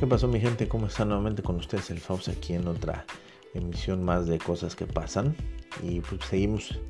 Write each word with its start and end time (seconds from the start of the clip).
¿Qué 0.00 0.06
pasó 0.06 0.28
mi 0.28 0.40
gente? 0.40 0.66
¿Cómo 0.66 0.86
están 0.86 1.08
nuevamente 1.08 1.42
con 1.42 1.56
ustedes? 1.56 1.90
El 1.90 2.00
Faust 2.00 2.30
aquí 2.30 2.54
en 2.54 2.66
otra 2.66 3.04
emisión 3.52 4.02
más 4.02 4.26
de 4.26 4.38
cosas 4.38 4.74
que 4.74 4.86
pasan. 4.86 5.36
Y 5.82 6.00
pues 6.00 6.24
seguimos, 6.24 6.80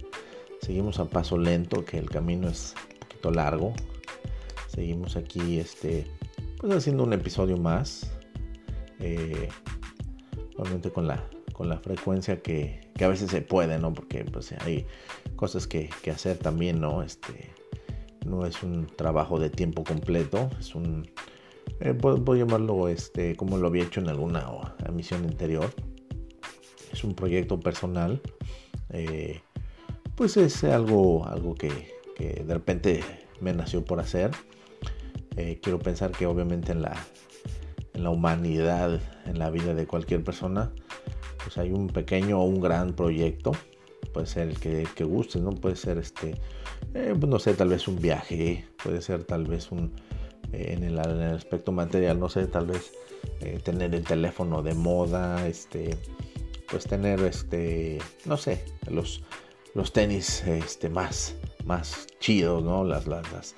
seguimos 0.63 1.01
a 1.01 1.07
paso 1.07 1.37
lento, 1.37 1.85
que 1.85 1.99
el 1.99 2.09
camino 2.09 2.49
es 2.49 2.73
un 2.93 2.99
poquito 3.01 3.33
largo. 3.33 3.73
Seguimos 4.69 5.17
aquí 5.17 5.59
este, 5.59 6.07
pues 6.59 6.73
haciendo 6.73 7.03
un 7.03 7.13
episodio 7.13 7.57
más. 7.57 8.13
Eh, 9.01 9.49
obviamente 10.57 10.93
con 10.93 11.09
la, 11.09 11.29
con 11.53 11.69
la 11.69 11.79
frecuencia 11.79 12.41
que, 12.41 12.93
que, 12.95 13.05
a 13.05 13.09
veces 13.09 13.33
se 13.33 13.43
puede, 13.43 13.77
¿no? 13.81 13.93
Porque 13.93 14.25
pues 14.25 14.53
hay 14.61 14.87
cosas 15.35 15.67
que, 15.67 15.91
que 16.05 16.13
hacer 16.13 16.39
también, 16.39 16.81
¿no? 16.81 17.03
Este, 17.03 17.51
no 18.25 18.47
es 18.47 18.63
un 18.63 18.87
trabajo 18.87 19.41
de 19.41 19.51
tiempo 19.51 19.83
completo, 19.83 20.49
es 20.61 20.77
un 20.77 21.11
eh, 21.79 21.95
puedo, 21.95 22.35
llamarlo 22.35 22.89
este, 22.89 23.37
como 23.37 23.57
lo 23.57 23.69
había 23.69 23.85
hecho 23.85 24.01
en 24.01 24.09
alguna 24.09 24.75
emisión 24.87 25.25
anterior. 25.25 25.71
Es 26.93 27.05
un 27.05 27.15
proyecto 27.15 27.61
personal. 27.61 28.21
Eh, 28.91 29.41
pues 30.17 30.37
es 30.37 30.65
algo, 30.65 31.27
algo 31.27 31.55
que, 31.55 31.71
de 32.19 32.53
repente 32.53 33.03
me 33.41 33.55
nació 33.55 33.85
por 33.85 34.01
hacer. 34.01 34.31
Eh, 35.37 35.59
quiero 35.63 35.79
pensar 35.79 36.11
que 36.11 36.27
obviamente 36.27 36.73
en 36.73 36.83
la, 36.83 36.95
en 37.95 38.05
la 38.05 38.11
humanidad, 38.11 39.01
en 39.25 39.39
la 39.39 39.49
vida 39.49 39.73
de 39.73 39.87
cualquier 39.87 40.23
persona, 40.23 40.71
pues 41.43 41.57
hay 41.57 41.73
un 41.73 41.87
pequeño 41.87 42.41
o 42.41 42.45
un 42.45 42.61
gran 42.61 42.93
proyecto. 42.93 43.53
Puede 44.13 44.27
ser 44.27 44.49
el 44.49 44.59
que, 44.59 45.05
guste, 45.05 45.41
¿no? 45.41 45.53
Puede 45.53 45.77
ser 45.77 45.97
este, 45.97 46.35
pues 46.93 47.27
no 47.27 47.39
sé, 47.39 47.55
tal 47.55 47.69
vez 47.69 47.89
un 47.89 47.99
viaje, 48.01 48.67
puede 48.83 49.01
ser 49.01 49.25
tal 49.25 49.47
vez 49.47 49.71
un, 49.71 49.93
en 50.53 50.85
el, 50.85 50.99
aspecto 50.99 51.73
material, 51.73 52.19
no 52.19 52.29
sé, 52.29 52.47
tal 52.47 52.67
vez 52.67 52.93
eh, 53.41 53.61
tener 53.63 53.95
el 53.95 54.05
teléfono 54.05 54.63
de 54.63 54.75
moda, 54.75 55.47
este, 55.47 55.97
pues 56.71 56.85
tener, 56.85 57.21
este, 57.21 57.99
no 58.25 58.37
sé, 58.37 58.65
los, 58.89 59.23
los 59.75 59.93
tenis, 59.93 60.45
este, 60.47 60.89
más, 60.89 61.35
más 61.65 62.07
chidos, 62.19 62.63
¿no? 62.63 62.85
Las, 62.85 63.07
las, 63.07 63.55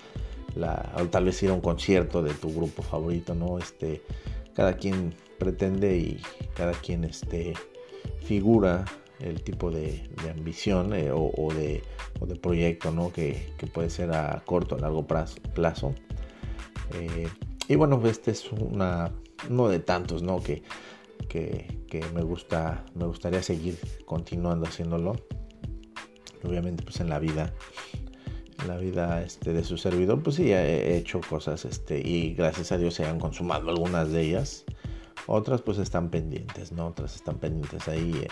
la, 0.55 0.93
o 0.97 1.05
tal 1.07 1.25
vez 1.25 1.43
ir 1.43 1.51
a 1.51 1.55
un 1.55 1.61
concierto 1.61 2.23
de 2.23 2.35
tu 2.35 2.53
grupo 2.53 2.83
favorito, 2.83 3.35
¿no? 3.35 3.59
Este, 3.59 4.03
cada 4.55 4.77
quien 4.77 5.15
pretende 5.39 5.97
y 5.97 6.21
cada 6.55 6.73
quien, 6.73 7.05
este, 7.05 7.55
figura 8.25 8.85
el 9.21 9.43
tipo 9.43 9.71
de, 9.71 10.09
ambición 10.31 10.95
eh, 10.95 11.11
o, 11.13 11.53
de, 11.55 11.83
o, 12.21 12.27
de, 12.27 12.37
proyecto 12.37 12.91
¿no? 12.91 13.13
que, 13.13 13.53
que, 13.57 13.67
puede 13.67 13.89
ser 13.89 14.13
a 14.13 14.43
corto 14.45 14.75
o 14.75 14.79
largo 14.79 15.07
plazo 15.07 15.95
eh, 16.95 17.29
y 17.69 17.77
bueno, 17.77 18.01
este 18.05 18.31
es 18.33 18.51
una, 18.53 19.13
uno 19.49 19.69
de 19.69 19.79
tantos, 19.79 20.23
¿no? 20.23 20.43
Que, 20.43 20.63
que, 21.29 22.05
me, 22.15 22.23
gusta, 22.23 22.85
me 22.95 23.07
gustaría 23.07 23.43
seguir 23.43 23.79
continuando 24.05 24.67
haciéndolo. 24.67 25.17
Obviamente, 26.45 26.83
pues 26.83 27.01
en 27.01 27.09
la 27.09 27.19
vida, 27.19 27.55
en 28.61 28.69
la 28.69 28.77
vida 28.77 29.23
este, 29.23 29.53
de 29.53 29.65
su 29.65 29.79
servidor, 29.79 30.23
pues 30.23 30.37
sí, 30.37 30.53
he 30.53 30.97
hecho 30.97 31.21
cosas 31.21 31.65
este, 31.65 31.99
y 31.99 32.35
gracias 32.35 32.73
a 32.73 32.79
Dios 32.79 32.95
se 32.95 33.05
han 33.05 33.21
consumado 33.21 33.71
algunas 33.71 34.11
de 34.11 34.23
ellas. 34.23 34.65
Otras 35.27 35.63
pues 35.63 35.79
están 35.79 36.11
pendientes, 36.11 36.73
¿no? 36.73 36.89
Otras 36.89 37.15
están 37.15 37.39
pendientes 37.39 37.87
ahí 37.87 38.13
eh, 38.23 38.29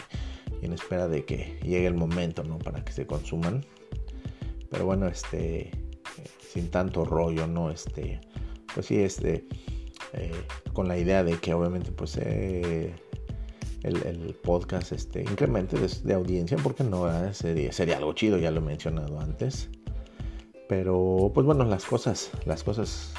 en 0.62 0.72
espera 0.72 1.06
de 1.06 1.24
que 1.24 1.58
llegue 1.62 1.86
el 1.86 1.94
momento, 1.94 2.42
¿no? 2.42 2.58
Para 2.58 2.84
que 2.84 2.92
se 2.92 3.06
consuman. 3.06 3.64
Pero 4.70 4.86
bueno, 4.86 5.06
este, 5.06 5.68
eh, 5.68 5.70
sin 6.52 6.68
tanto 6.70 7.04
rollo, 7.04 7.46
¿no? 7.46 7.70
Este, 7.70 8.20
pues 8.74 8.86
sí, 8.86 8.98
este, 9.00 9.46
eh, 10.12 10.32
con 10.72 10.88
la 10.88 10.98
idea 10.98 11.22
de 11.22 11.38
que 11.38 11.54
obviamente 11.54 11.92
pues 11.92 12.16
eh, 12.16 12.94
el, 13.82 14.34
podcast 14.42 14.92
este, 14.92 15.22
incremente 15.22 15.76
de, 15.78 16.14
audiencia, 16.14 16.56
porque 16.62 16.84
no 16.84 17.08
sería, 17.32 17.96
algo 17.96 18.12
chido, 18.12 18.38
ya 18.38 18.50
lo 18.50 18.60
he 18.60 18.64
mencionado 18.64 19.20
antes. 19.20 19.68
Pero 20.68 21.30
pues 21.34 21.46
bueno, 21.46 21.64
las 21.64 21.84
cosas, 21.84 22.30
las 22.44 22.62
cosas 22.62 23.12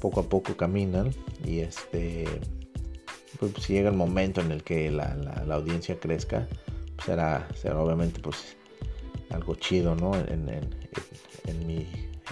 poco 0.00 0.20
a 0.20 0.22
poco 0.24 0.56
caminan 0.56 1.12
y 1.44 1.60
este, 1.60 2.26
pues, 3.38 3.52
si 3.60 3.72
llega 3.74 3.90
el 3.90 3.96
momento 3.96 4.40
en 4.40 4.52
el 4.52 4.62
que 4.62 4.90
la, 4.90 5.16
audiencia 5.50 5.98
crezca, 5.98 6.46
pues, 6.96 7.06
será, 7.06 7.48
será 7.54 7.80
obviamente 7.80 8.20
pues 8.20 8.56
algo 9.30 9.54
chido, 9.54 9.94
¿no? 9.94 10.14
En, 10.14 10.48
en 11.46 11.66
mi 11.66 11.86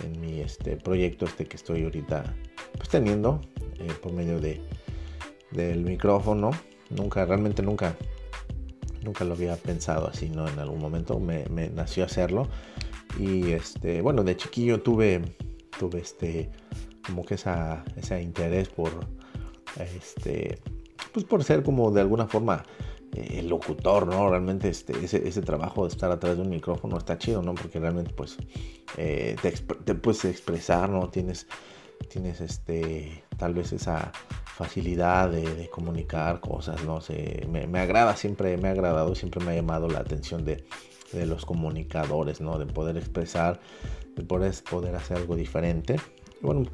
en 0.05 0.21
mi 0.21 0.41
este 0.41 0.77
proyecto 0.77 1.27
este 1.27 1.47
que 1.47 1.57
estoy 1.57 1.85
ahorita 1.85 2.35
pues 2.77 2.89
teniendo 2.89 3.41
eh, 3.79 3.93
por 4.03 4.13
medio 4.13 4.41
de 4.41 4.61
del 5.51 5.85
micrófono 5.85 6.51
nunca 6.91 7.25
realmente 7.25 7.63
nunca 7.63 7.97
nunca 9.03 9.25
lo 9.25 9.35
había 9.35 9.57
pensado 9.57 10.09
así 10.09 10.29
no 10.29 10.49
en 10.49 10.59
algún 10.59 10.81
momento 10.81 11.19
me, 11.19 11.45
nació 11.71 12.05
hacerlo 12.05 12.49
y 13.19 13.53
este 13.53 14.03
bueno 14.03 14.25
de 14.25 14.37
chiquillo 14.37 14.83
tuve 14.83 15.23
tuve 15.79 16.01
este 16.01 16.51
como 17.07 17.25
que 17.25 17.35
esa 17.35 17.85
ese 17.97 18.21
interés 18.21 18.69
por 18.69 18.91
este 19.97 20.59
pues 21.13 21.25
por 21.25 21.45
ser 21.45 21.63
como 21.63 21.91
de 21.91 22.01
alguna 22.01 22.27
forma 22.27 22.63
eh, 23.17 23.39
el 23.39 23.49
locutor, 23.49 24.07
¿no? 24.07 24.29
Realmente 24.29 24.69
este, 24.69 24.93
ese, 25.03 25.41
trabajo 25.43 25.85
de 25.85 25.89
estar 25.89 26.11
atrás 26.11 26.37
de 26.37 26.43
un 26.43 26.51
micrófono 26.51 26.99
está 26.99 27.17
chido, 27.17 27.41
¿no? 27.41 27.55
Porque 27.55 27.79
realmente 27.79 28.13
pues 28.13 28.37
eh, 28.97 29.37
te, 29.43 29.95
puedes 29.95 30.25
expresar, 30.25 30.89
¿no? 30.89 31.09
Tienes, 31.11 31.47
tienes 32.09 32.41
este, 32.41 33.25
tal 33.37 33.55
vez 33.55 33.73
esa 33.73 34.13
facilidad 34.45 35.31
de, 35.31 35.69
comunicar 35.71 36.41
cosas, 36.41 36.83
¿no? 36.85 37.03
sé 37.03 37.47
me, 37.51 37.79
agrada, 37.79 38.17
siempre 38.17 38.57
me 38.57 38.69
ha 38.69 38.71
agradado, 38.71 39.15
siempre 39.15 39.45
me 39.45 39.53
ha 39.53 39.55
llamado 39.55 39.89
la 39.89 39.99
atención 39.99 40.45
de, 40.45 40.65
los 41.13 41.47
comunicadores, 41.47 42.41
¿no? 42.41 42.59
De 42.59 42.67
poder 42.67 42.97
expresar, 42.97 43.61
de 44.17 44.23
poder, 44.23 44.53
poder 44.69 44.95
hacer 44.97 45.19
algo 45.19 45.37
diferente. 45.37 45.97
bueno, 46.43 46.65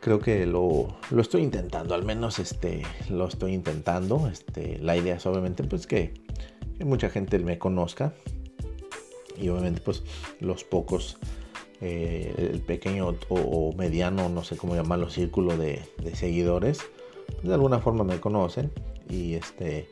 creo 0.00 0.20
que 0.20 0.46
lo, 0.46 0.96
estoy 1.18 1.42
intentando, 1.42 1.94
al 1.94 2.04
menos 2.04 2.38
este, 2.38 2.82
lo 3.08 3.26
estoy 3.26 3.54
intentando. 3.54 4.28
Este, 4.28 4.78
la 4.78 4.96
idea 4.96 5.16
es 5.16 5.26
obviamente 5.26 5.64
pues 5.64 5.86
que, 5.86 6.14
mucha 6.84 7.10
gente 7.10 7.38
me 7.40 7.58
conozca 7.58 8.14
y 9.38 9.48
obviamente 9.48 9.80
pues 9.80 10.02
los 10.40 10.64
pocos, 10.64 11.18
eh, 11.80 12.34
el 12.36 12.60
pequeño 12.60 13.14
o, 13.28 13.72
mediano, 13.76 14.28
no 14.28 14.44
sé 14.44 14.56
cómo 14.56 14.74
llamarlo, 14.74 15.10
círculo 15.10 15.56
de, 15.56 15.82
seguidores, 16.14 16.80
pues, 17.26 17.48
de 17.48 17.54
alguna 17.54 17.78
forma 17.78 18.04
me 18.04 18.20
conocen 18.20 18.70
y 19.08 19.34
este, 19.34 19.88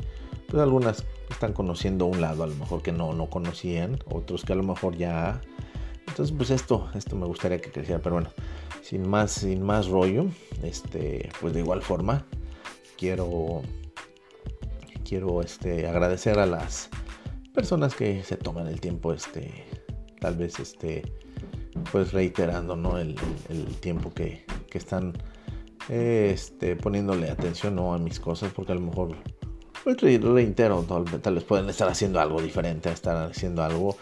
pues 0.48 0.62
algunas 0.62 1.04
están 1.30 1.52
conociendo 1.52 2.06
un 2.06 2.20
lado 2.20 2.44
a 2.44 2.46
lo 2.46 2.54
mejor 2.54 2.82
que 2.82 2.92
no, 2.92 3.12
no 3.12 3.28
conocían, 3.30 3.98
otros 4.10 4.44
que 4.44 4.52
a 4.52 4.56
lo 4.56 4.62
mejor 4.62 4.96
ya... 4.96 5.40
Entonces 6.08 6.34
pues 6.36 6.50
esto, 6.50 6.88
esto 6.94 7.16
me 7.16 7.26
gustaría 7.26 7.60
que 7.60 7.70
creciera, 7.70 8.00
pero 8.00 8.14
bueno 8.14 8.30
sin 8.86 9.08
más, 9.08 9.32
sin 9.32 9.62
más 9.62 9.88
rollo, 9.88 10.26
este, 10.62 11.28
pues 11.40 11.52
de 11.52 11.60
igual 11.60 11.82
forma, 11.82 12.24
quiero, 12.96 13.62
quiero 15.04 15.42
este, 15.42 15.88
agradecer 15.88 16.38
a 16.38 16.46
las 16.46 16.88
personas 17.56 17.94
que 17.94 18.22
se 18.22 18.36
toman 18.36 18.66
el 18.66 18.80
tiempo, 18.80 19.14
este, 19.14 19.64
tal 20.20 20.36
vez, 20.36 20.60
este, 20.60 21.10
pues 21.90 22.12
reiterando, 22.12 22.76
¿no? 22.76 22.98
El, 22.98 23.16
tiempo 23.80 24.12
que, 24.12 24.44
que 24.70 24.76
están, 24.76 25.14
este, 25.88 26.76
poniéndole 26.76 27.30
atención, 27.30 27.74
¿no? 27.74 27.94
A 27.94 27.98
mis 27.98 28.20
cosas, 28.20 28.52
porque 28.52 28.72
a 28.72 28.74
lo 28.74 28.82
mejor 28.82 29.16
pues 29.82 30.00
reitero, 30.00 30.82
tal, 30.82 31.04
tal 31.22 31.34
vez 31.34 31.44
pueden 31.44 31.68
estar 31.70 31.88
haciendo 31.88 32.20
algo 32.20 32.42
diferente, 32.42 32.90
estar 32.90 33.30
haciendo 33.30 33.62
algo 33.62 33.96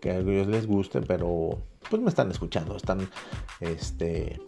que 0.00 0.10
a 0.10 0.18
ellos 0.18 0.48
les 0.48 0.66
guste, 0.66 1.00
pero 1.00 1.50
pues 1.88 2.02
me 2.02 2.08
están 2.08 2.30
escuchando, 2.30 2.76
están 2.76 3.08
este, 3.60 4.40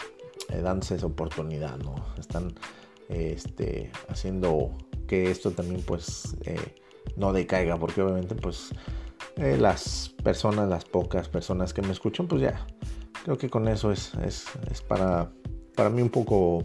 eh, 0.48 0.60
dándose 0.60 0.96
esa 0.96 1.06
oportunidad, 1.06 1.78
¿no? 1.78 1.94
Están 2.18 2.54
este, 3.08 3.90
haciendo 4.08 4.72
que 5.06 5.30
esto 5.30 5.52
también 5.52 5.80
pues 5.82 6.36
eh, 6.44 6.74
no 7.16 7.32
decaiga, 7.32 7.76
porque 7.76 8.02
obviamente 8.02 8.34
pues 8.34 8.70
eh, 9.36 9.56
las 9.58 10.14
personas, 10.22 10.68
las 10.68 10.84
pocas 10.84 11.28
personas 11.28 11.72
que 11.72 11.82
me 11.82 11.92
escuchan, 11.92 12.26
pues 12.26 12.42
ya, 12.42 12.66
creo 13.24 13.38
que 13.38 13.48
con 13.48 13.68
eso 13.68 13.92
es, 13.92 14.14
es, 14.24 14.46
es 14.70 14.82
para, 14.82 15.30
para 15.74 15.90
mí 15.90 16.02
un 16.02 16.10
poco 16.10 16.64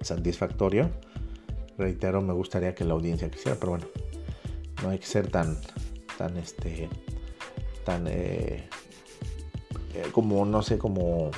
satisfactorio. 0.00 0.90
Reitero, 1.78 2.20
me 2.20 2.32
gustaría 2.32 2.74
que 2.74 2.84
la 2.84 2.92
audiencia 2.94 3.30
quisiera, 3.30 3.56
pero 3.58 3.72
bueno, 3.72 3.86
no 4.82 4.90
hay 4.90 4.98
que 4.98 5.06
ser 5.06 5.28
tan, 5.28 5.58
tan, 6.18 6.36
este, 6.36 6.88
tan 7.84 8.06
eh, 8.08 8.68
como, 10.12 10.44
no 10.44 10.62
sé, 10.62 10.78
como 10.78 11.30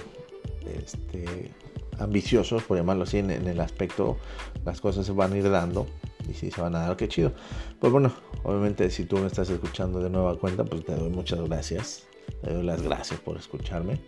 este, 0.66 1.50
ambiciosos, 1.98 2.62
por 2.64 2.76
llamarlo 2.76 3.04
así, 3.04 3.18
en, 3.18 3.30
el 3.30 3.60
aspecto, 3.60 4.16
las 4.64 4.80
cosas 4.80 5.06
se 5.06 5.12
van 5.12 5.32
a 5.32 5.36
ir 5.36 5.50
dando 5.50 5.86
y 6.28 6.34
si 6.34 6.50
se 6.50 6.60
van 6.60 6.74
a 6.74 6.80
dar, 6.80 6.96
qué 6.96 7.08
chido. 7.08 7.32
Pues 7.78 7.92
bueno, 7.92 8.12
obviamente 8.42 8.90
si 8.90 9.04
tú 9.04 9.18
me 9.18 9.26
estás 9.26 9.50
escuchando 9.50 10.00
de 10.00 10.10
nueva 10.10 10.38
cuenta, 10.38 10.64
pues 10.64 10.84
te 10.84 10.94
doy 10.94 11.10
muchas 11.10 11.40
gracias. 11.42 12.06
Te 12.42 12.52
doy 12.52 12.62
las 12.62 12.82
gracias 12.82 13.20
por 13.20 13.36
escucharme 13.36 14.00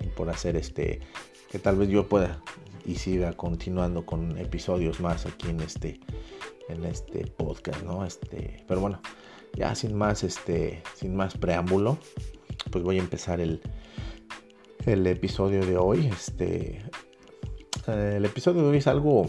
y 0.00 0.06
por 0.08 0.30
hacer 0.30 0.56
este, 0.56 1.00
que 1.50 1.58
tal 1.58 1.76
vez 1.76 1.88
yo 1.88 2.08
pueda 2.08 2.40
y 2.84 2.94
siga 2.94 3.32
continuando 3.32 4.06
con 4.06 4.38
episodios 4.38 5.00
más 5.00 5.26
aquí 5.26 5.48
en 5.48 5.60
este 5.60 6.00
en 6.68 6.84
este 6.84 7.26
podcast, 7.26 7.82
¿no? 7.82 8.04
Este, 8.04 8.64
pero 8.66 8.80
bueno, 8.80 9.00
ya 9.54 9.74
sin 9.74 9.96
más 9.96 10.24
este 10.24 10.82
sin 10.94 11.16
más 11.16 11.36
preámbulo, 11.36 11.98
pues 12.70 12.84
voy 12.84 12.98
a 12.98 13.00
empezar 13.00 13.40
el 13.40 13.60
el 14.84 15.06
episodio 15.06 15.64
de 15.66 15.76
hoy. 15.76 16.06
Este 16.06 16.82
el 17.86 18.24
episodio 18.24 18.62
de 18.62 18.68
hoy 18.68 18.78
es 18.78 18.86
algo 18.86 19.28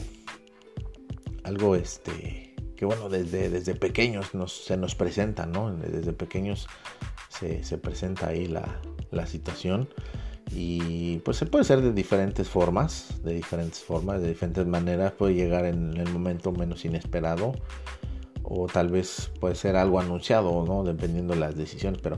algo 1.47 1.75
este 1.75 2.55
que 2.75 2.85
bueno 2.85 3.09
desde, 3.09 3.49
desde 3.49 3.73
pequeños 3.73 4.27
se 4.47 4.77
nos 4.77 4.95
presenta, 4.95 5.47
¿no? 5.47 5.75
Desde 5.75 6.13
pequeños 6.13 6.67
se, 7.29 7.63
se 7.63 7.77
presenta 7.79 8.27
ahí 8.27 8.45
la, 8.47 8.79
la 9.09 9.25
situación 9.25 9.89
y 10.51 11.17
pues 11.19 11.37
se 11.37 11.45
puede 11.45 11.63
hacer 11.63 11.81
de 11.81 11.91
diferentes 11.91 12.47
formas, 12.47 13.21
de 13.23 13.33
diferentes 13.33 13.79
formas, 13.79 14.21
de 14.21 14.29
diferentes 14.29 14.65
maneras, 14.65 15.11
puede 15.13 15.33
llegar 15.33 15.65
en 15.65 15.97
el 15.97 16.09
momento 16.09 16.51
menos 16.51 16.85
inesperado 16.85 17.53
o 18.43 18.67
tal 18.67 18.89
vez 18.89 19.31
puede 19.39 19.55
ser 19.55 19.75
algo 19.75 19.99
anunciado, 19.99 20.63
¿no? 20.65 20.83
Dependiendo 20.83 21.33
de 21.33 21.39
las 21.39 21.55
decisiones, 21.55 21.99
pero 22.01 22.17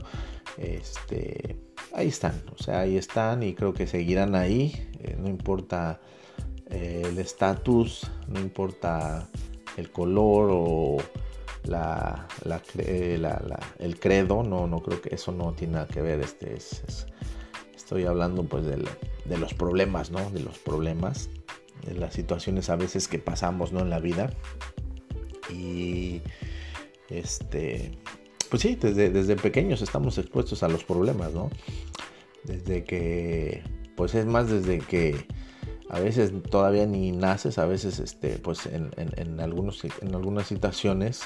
este 0.58 1.58
ahí 1.94 2.08
están, 2.08 2.40
o 2.56 2.62
sea, 2.62 2.80
ahí 2.80 2.96
están 2.96 3.42
y 3.42 3.54
creo 3.54 3.72
que 3.72 3.86
seguirán 3.86 4.34
ahí, 4.34 4.88
eh, 5.00 5.16
no 5.18 5.28
importa 5.28 6.00
el 6.70 7.18
estatus, 7.18 8.10
no 8.28 8.40
importa 8.40 9.28
el 9.76 9.90
color 9.90 10.50
o 10.52 10.98
la, 11.64 12.26
el 13.78 14.00
credo, 14.00 14.42
no, 14.42 14.66
no 14.66 14.82
creo 14.82 15.00
que 15.00 15.14
eso 15.14 15.32
no 15.32 15.52
tiene 15.52 15.74
nada 15.74 15.86
que 15.86 16.00
ver, 16.00 16.20
este 16.20 16.54
es 16.54 17.06
Estoy 17.90 18.04
hablando 18.04 18.44
pues 18.44 18.64
de, 18.66 18.76
los 19.36 19.52
problemas, 19.52 20.12
¿no? 20.12 20.30
De 20.30 20.38
los 20.38 20.58
problemas, 20.58 21.28
de 21.84 21.94
las 21.94 22.14
situaciones 22.14 22.70
a 22.70 22.76
veces 22.76 23.08
que 23.08 23.18
pasamos, 23.18 23.72
¿no? 23.72 23.80
En 23.80 23.90
la 23.90 23.98
vida. 23.98 24.30
Y 25.52 26.20
este, 27.08 27.98
pues 28.48 28.62
sí, 28.62 28.76
desde, 28.76 29.10
desde 29.10 29.34
pequeños 29.34 29.82
estamos 29.82 30.18
expuestos 30.18 30.62
a 30.62 30.68
los 30.68 30.84
problemas, 30.84 31.32
¿no? 31.32 31.50
Desde 32.44 32.84
que, 32.84 33.64
pues 33.96 34.14
es 34.14 34.24
más 34.24 34.48
desde 34.48 34.78
que 34.78 35.26
a 35.90 35.98
veces 35.98 36.32
todavía 36.50 36.86
ni 36.86 37.10
naces, 37.10 37.58
a 37.58 37.66
veces 37.66 37.98
este, 37.98 38.38
pues 38.38 38.66
en, 38.66 38.90
en, 38.96 39.40
algunos, 39.40 39.84
en 39.84 40.14
algunas 40.14 40.46
situaciones 40.46 41.22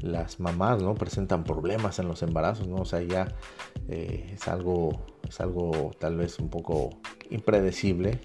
las 0.00 0.40
mamás 0.40 0.82
no 0.82 0.94
presentan 0.94 1.44
problemas 1.44 1.98
en 1.98 2.08
los 2.08 2.22
embarazos, 2.22 2.66
¿no? 2.66 2.76
O 2.76 2.84
sea, 2.84 3.02
ya 3.02 3.28
eh, 3.88 4.30
es 4.34 4.48
algo 4.48 5.04
es 5.28 5.40
algo 5.40 5.90
tal 5.98 6.16
vez 6.16 6.38
un 6.38 6.48
poco 6.48 6.90
impredecible 7.30 8.20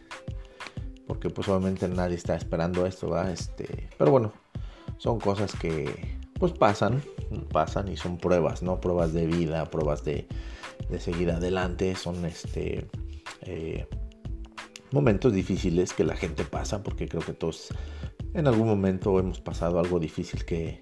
porque 1.07 1.29
pues 1.29 1.47
obviamente 1.49 1.87
nadie 1.87 2.15
está 2.15 2.35
esperando 2.35 2.85
esto, 2.85 3.09
¿verdad? 3.09 3.31
Este, 3.31 3.89
pero 3.97 4.11
bueno, 4.11 4.31
son 4.97 5.19
cosas 5.19 5.53
que 5.55 6.17
pues 6.39 6.53
pasan, 6.53 7.01
pasan 7.51 7.89
y 7.89 7.97
son 7.97 8.17
pruebas, 8.17 8.63
¿no? 8.63 8.79
Pruebas 8.79 9.11
de 9.11 9.25
vida, 9.25 9.65
pruebas 9.65 10.05
de, 10.05 10.27
seguir 10.99 11.31
adelante, 11.31 11.95
son 11.95 12.25
este 12.25 12.87
eh, 13.41 13.87
momentos 14.91 15.33
difíciles 15.33 15.93
que 15.93 16.03
la 16.03 16.15
gente 16.15 16.43
pasa 16.43 16.83
porque 16.83 17.07
creo 17.07 17.21
que 17.21 17.33
todos 17.33 17.69
en 18.33 18.47
algún 18.47 18.67
momento 18.67 19.19
hemos 19.19 19.39
pasado 19.39 19.79
algo 19.79 19.99
difícil 19.99 20.45
que 20.45 20.79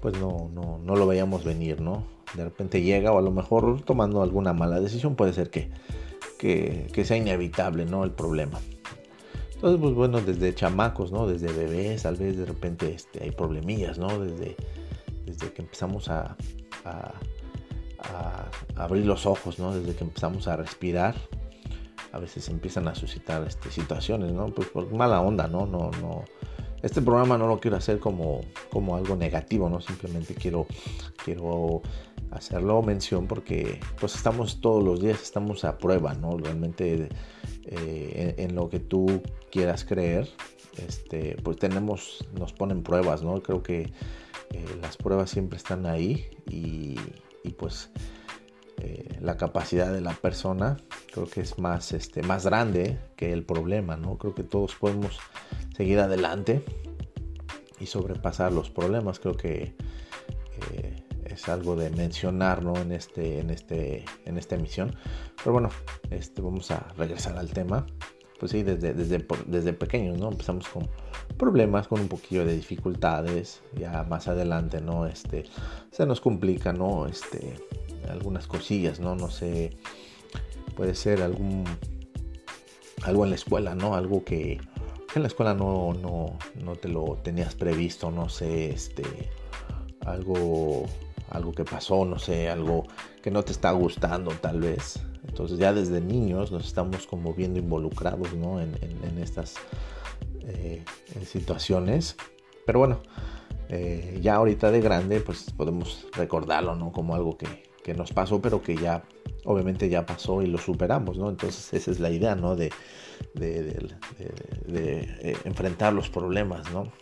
pues 0.00 0.18
no, 0.18 0.50
no, 0.52 0.78
no 0.78 0.96
lo 0.96 1.06
veíamos 1.06 1.44
venir, 1.44 1.80
¿no? 1.80 2.04
De 2.34 2.44
repente 2.44 2.82
llega 2.82 3.12
o 3.12 3.18
a 3.18 3.22
lo 3.22 3.30
mejor 3.30 3.82
tomando 3.82 4.22
alguna 4.22 4.52
mala 4.52 4.80
decisión 4.80 5.16
puede 5.16 5.32
ser 5.32 5.50
que, 5.50 5.70
que, 6.38 7.04
sea 7.04 7.16
inevitable, 7.16 7.84
¿no? 7.84 8.04
El 8.04 8.12
problema. 8.12 8.60
Entonces, 9.54 9.80
pues 9.80 9.94
bueno, 9.94 10.20
desde 10.20 10.54
chamacos, 10.54 11.10
¿no? 11.10 11.26
Desde 11.26 11.52
bebés, 11.52 12.02
tal 12.02 12.16
vez 12.16 12.36
de 12.36 12.44
repente 12.44 12.92
este, 12.94 13.24
hay 13.24 13.32
problemillas, 13.32 13.98
¿no? 13.98 14.20
Desde, 14.20 14.56
desde 15.26 15.52
que 15.52 15.62
empezamos 15.62 16.08
a, 16.08 16.36
a, 16.84 17.14
abrir 18.76 19.04
los 19.04 19.26
ojos, 19.26 19.58
¿no? 19.58 19.74
Desde 19.74 19.96
que 19.96 20.04
empezamos 20.04 20.46
a 20.46 20.56
respirar, 20.56 21.16
a 22.18 22.20
veces 22.20 22.48
empiezan 22.48 22.88
a 22.88 22.94
suscitar 22.94 23.46
este, 23.46 23.70
situaciones, 23.70 24.32
¿no? 24.32 24.46
Pues 24.46 24.68
por 24.68 24.92
mala 24.92 25.20
onda, 25.20 25.46
¿no? 25.46 25.66
No, 25.66 25.90
no, 26.02 26.24
este 26.82 27.00
programa 27.00 27.38
no 27.38 27.46
lo 27.46 27.60
quiero 27.60 27.76
hacer 27.76 28.00
como, 28.00 28.40
como 28.70 28.96
algo 28.96 29.16
negativo, 29.16 29.70
¿no? 29.70 29.80
Simplemente 29.80 30.34
quiero, 30.34 30.66
quiero 31.24 31.82
hacerlo 32.32 32.82
mención 32.82 33.26
porque 33.26 33.80
pues 34.00 34.16
estamos 34.16 34.60
todos 34.60 34.82
los 34.82 35.00
días, 35.00 35.22
estamos 35.22 35.64
a 35.64 35.78
prueba, 35.78 36.14
¿no? 36.14 36.36
Realmente 36.36 37.08
eh, 37.64 38.34
en, 38.36 38.54
lo 38.54 38.68
que 38.68 38.80
tú 38.80 39.22
quieras 39.52 39.84
creer, 39.84 40.28
este, 40.76 41.36
pues 41.42 41.56
tenemos, 41.56 42.26
nos 42.36 42.52
ponen 42.52 42.82
pruebas, 42.82 43.22
¿no? 43.22 43.40
Creo 43.42 43.62
que 43.62 43.92
eh, 44.50 44.64
las 44.82 44.96
pruebas 44.96 45.30
siempre 45.30 45.56
están 45.56 45.86
ahí 45.86 46.28
y, 46.50 46.96
y 47.44 47.50
pues 47.50 47.90
eh, 48.80 49.18
la 49.20 49.36
capacidad 49.36 49.92
de 49.92 50.00
la 50.00 50.12
persona 50.12 50.76
creo 51.12 51.26
que 51.26 51.40
es 51.40 51.58
más, 51.58 51.92
este, 51.92 52.22
más 52.22 52.44
grande 52.44 52.98
que 53.16 53.32
el 53.32 53.44
problema, 53.44 53.96
¿no? 53.96 54.18
Creo 54.18 54.34
que 54.34 54.44
todos 54.44 54.74
podemos 54.76 55.18
seguir 55.76 55.98
adelante 55.98 56.62
y 57.80 57.86
sobrepasar 57.86 58.52
los 58.52 58.70
problemas. 58.70 59.18
Creo 59.18 59.36
que 59.36 59.74
eh, 60.72 61.04
es 61.24 61.48
algo 61.48 61.76
de 61.76 61.90
mencionar 61.90 62.62
en, 62.76 62.92
este, 62.92 63.40
en, 63.40 63.50
este, 63.50 64.04
en 64.24 64.38
esta 64.38 64.54
emisión. 64.54 64.94
Pero 65.36 65.52
bueno, 65.52 65.70
este, 66.10 66.40
vamos 66.40 66.70
a 66.70 66.86
regresar 66.96 67.36
al 67.36 67.50
tema. 67.50 67.86
Pues 68.38 68.52
sí, 68.52 68.62
desde, 68.62 68.94
desde, 68.94 69.26
desde 69.46 69.72
pequeños, 69.72 70.18
¿no? 70.18 70.28
Empezamos 70.30 70.68
con 70.68 70.88
problemas, 71.36 71.88
con 71.88 72.00
un 72.00 72.08
poquillo 72.08 72.44
de 72.44 72.54
dificultades. 72.54 73.62
Ya 73.76 74.04
más 74.04 74.28
adelante, 74.28 74.80
¿no? 74.80 75.06
Este, 75.06 75.44
se 75.90 76.06
nos 76.06 76.20
complica, 76.20 76.72
¿no? 76.72 77.06
Este, 77.06 77.56
algunas 78.08 78.46
cosillas, 78.46 79.00
¿no? 79.00 79.16
No 79.16 79.30
sé, 79.30 79.76
puede 80.76 80.94
ser 80.94 81.22
algún, 81.22 81.64
algo 83.02 83.24
en 83.24 83.30
la 83.30 83.36
escuela, 83.36 83.74
¿no? 83.74 83.94
Algo 83.94 84.24
que, 84.24 84.60
en 85.14 85.22
la 85.22 85.28
escuela 85.28 85.54
no, 85.54 85.94
no, 85.94 86.38
no 86.62 86.76
te 86.76 86.88
lo 86.88 87.18
tenías 87.22 87.54
previsto, 87.54 88.10
no 88.10 88.28
sé, 88.28 88.70
este, 88.70 89.02
algo, 90.06 90.86
algo 91.30 91.52
que 91.52 91.64
pasó, 91.64 92.04
no 92.04 92.18
sé, 92.18 92.48
algo 92.48 92.86
que 93.22 93.30
no 93.30 93.42
te 93.42 93.52
está 93.52 93.72
gustando 93.72 94.30
tal 94.32 94.60
vez. 94.60 95.00
Entonces 95.26 95.58
ya 95.58 95.72
desde 95.72 96.00
niños 96.00 96.52
nos 96.52 96.66
estamos 96.66 97.06
como 97.06 97.34
viendo 97.34 97.58
involucrados, 97.58 98.32
¿no? 98.34 98.60
En, 98.60 98.76
estas 99.20 99.56
eh, 100.42 100.84
situaciones. 101.24 102.16
Pero 102.64 102.78
bueno, 102.78 103.00
eh, 103.68 104.18
ya 104.22 104.36
ahorita 104.36 104.70
de 104.70 104.80
grande, 104.80 105.20
pues 105.20 105.50
podemos 105.56 106.06
recordarlo, 106.12 106.76
¿no? 106.76 106.92
Como 106.92 107.14
algo 107.14 107.36
que, 107.36 107.46
que 107.82 107.94
nos 107.94 108.12
pasó, 108.12 108.40
pero 108.40 108.62
que 108.62 108.76
ya 108.76 109.04
obviamente 109.44 109.88
ya 109.88 110.06
pasó 110.06 110.42
y 110.42 110.46
lo 110.46 110.58
superamos, 110.58 111.18
¿no? 111.18 111.28
Entonces 111.30 111.72
esa 111.72 111.90
es 111.90 112.00
la 112.00 112.10
idea, 112.10 112.34
¿no? 112.34 112.56
De, 112.56 112.70
de, 113.34 113.92
eh, 114.68 115.36
enfrentar 115.44 115.92
los 115.92 116.08
problemas, 116.08 116.70
¿no? 116.72 116.92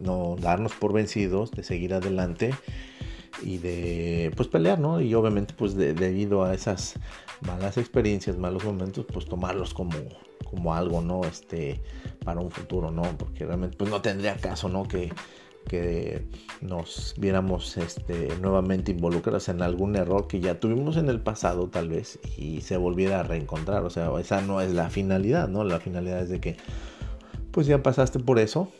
No 0.00 0.36
darnos 0.40 0.72
por 0.72 0.94
vencidos, 0.94 1.50
de 1.50 1.62
seguir 1.62 1.92
adelante 1.92 2.54
y 3.42 3.58
de 3.58 4.32
pues 4.36 4.48
pelear, 4.48 4.78
¿no? 4.78 5.00
Y 5.00 5.14
obviamente 5.14 5.54
pues 5.56 5.74
debido 5.74 6.44
a 6.44 6.54
esas 6.54 6.94
malas 7.46 7.76
experiencias, 7.78 8.38
malos 8.38 8.64
momentos, 8.64 9.06
pues 9.12 9.26
tomarlos 9.26 9.74
como, 9.74 9.96
como 10.44 10.74
algo, 10.74 11.00
¿no? 11.00 11.22
Este, 11.24 11.80
para 12.24 12.40
un 12.40 12.50
futuro, 12.50 12.90
¿no? 12.90 13.02
Porque 13.18 13.44
realmente 13.46 13.76
pues 13.76 13.90
no 13.90 14.02
tendría 14.02 14.36
caso, 14.36 14.68
¿no? 14.68 14.84
Que 14.84 15.10
que 15.68 16.26
nos 16.60 17.14
viéramos 17.18 17.76
este, 17.76 18.28
nuevamente 18.40 18.92
involucrados 18.92 19.48
en 19.48 19.62
algún 19.62 19.94
error 19.94 20.26
que 20.26 20.40
ya 20.40 20.58
tuvimos 20.58 20.96
en 20.96 21.08
el 21.08 21.20
pasado 21.20 21.68
tal 21.68 21.88
vez 21.88 22.18
y 22.36 22.62
se 22.62 22.76
volviera 22.76 23.20
a 23.20 23.22
reencontrar. 23.22 23.84
O 23.84 23.90
sea, 23.90 24.10
esa 24.18 24.40
no 24.40 24.60
es 24.60 24.72
la 24.72 24.90
finalidad, 24.90 25.48
¿no? 25.48 25.62
La 25.64 25.78
finalidad 25.78 26.22
es 26.22 26.28
de 26.28 26.40
que 26.40 26.56
pues 27.52 27.66
ya 27.66 27.82
pasaste 27.82 28.18
por 28.18 28.38
eso 28.38 28.72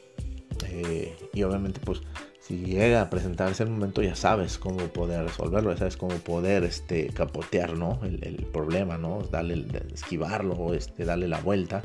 eh, 0.69 1.17
y 1.33 1.43
obviamente 1.43 1.81
pues 1.85 2.03
si 2.51 2.57
llega 2.65 3.03
a 3.03 3.11
presentarse 3.11 3.63
el 3.63 3.71
momento 3.71 4.03
ya 4.03 4.17
sabes 4.17 4.59
cómo 4.59 4.79
poder 4.89 5.23
resolverlo, 5.23 5.71
ya 5.71 5.79
sabes 5.79 5.97
cómo 5.97 6.17
poder 6.17 6.65
este, 6.65 7.07
capotear 7.11 7.77
¿no? 7.77 8.01
el, 8.03 8.45
problema, 8.53 8.99
¿no? 8.99 9.23
Darle, 9.31 9.65
esquivarlo, 9.95 10.75
este, 10.75 11.05
darle 11.05 11.29
la 11.29 11.41
vuelta. 11.41 11.81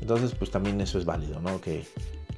Entonces 0.00 0.34
pues 0.34 0.50
también 0.50 0.80
eso 0.80 0.98
es 0.98 1.04
válido, 1.04 1.38
¿no? 1.42 1.60
Que 1.60 1.84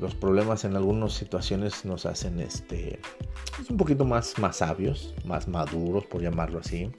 los 0.00 0.16
problemas 0.16 0.64
en 0.64 0.74
algunas 0.74 1.12
situaciones 1.12 1.84
nos 1.84 2.04
hacen 2.04 2.40
este, 2.40 2.98
pues, 3.56 3.70
un 3.70 3.76
poquito 3.76 4.04
más, 4.04 4.36
más 4.40 4.56
sabios, 4.56 5.14
más 5.24 5.46
maduros, 5.46 6.04
por 6.06 6.20
llamarlo 6.20 6.58
así. 6.58 6.90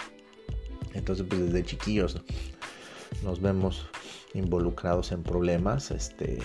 Entonces, 0.94 1.26
pues 1.28 1.42
desde 1.42 1.66
chiquillos 1.66 2.22
nos 3.22 3.42
vemos 3.42 3.86
involucrados 4.34 5.12
en 5.12 5.24
problemas. 5.24 5.92
Este, 5.92 6.40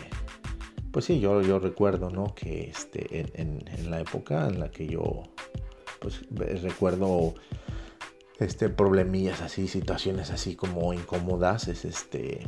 pues 0.92 1.04
sí, 1.04 1.21
yo, 1.21 1.42
yo 1.42 1.59
recuerdo, 1.59 2.11
¿no? 2.11 2.35
Que 2.35 2.71
este, 2.71 3.26
en, 3.40 3.90
la 3.90 4.00
época 4.00 4.47
en 4.49 4.61
la 4.61 4.71
que 4.71 4.87
yo, 4.87 5.23
pues 6.00 6.23
recuerdo 6.62 7.35
este 8.38 8.68
problemillas 8.68 9.40
así, 9.40 9.66
situaciones 9.66 10.30
así 10.30 10.54
como 10.54 10.92
incómodas, 10.92 11.68
es 11.68 11.85
este 11.85 12.47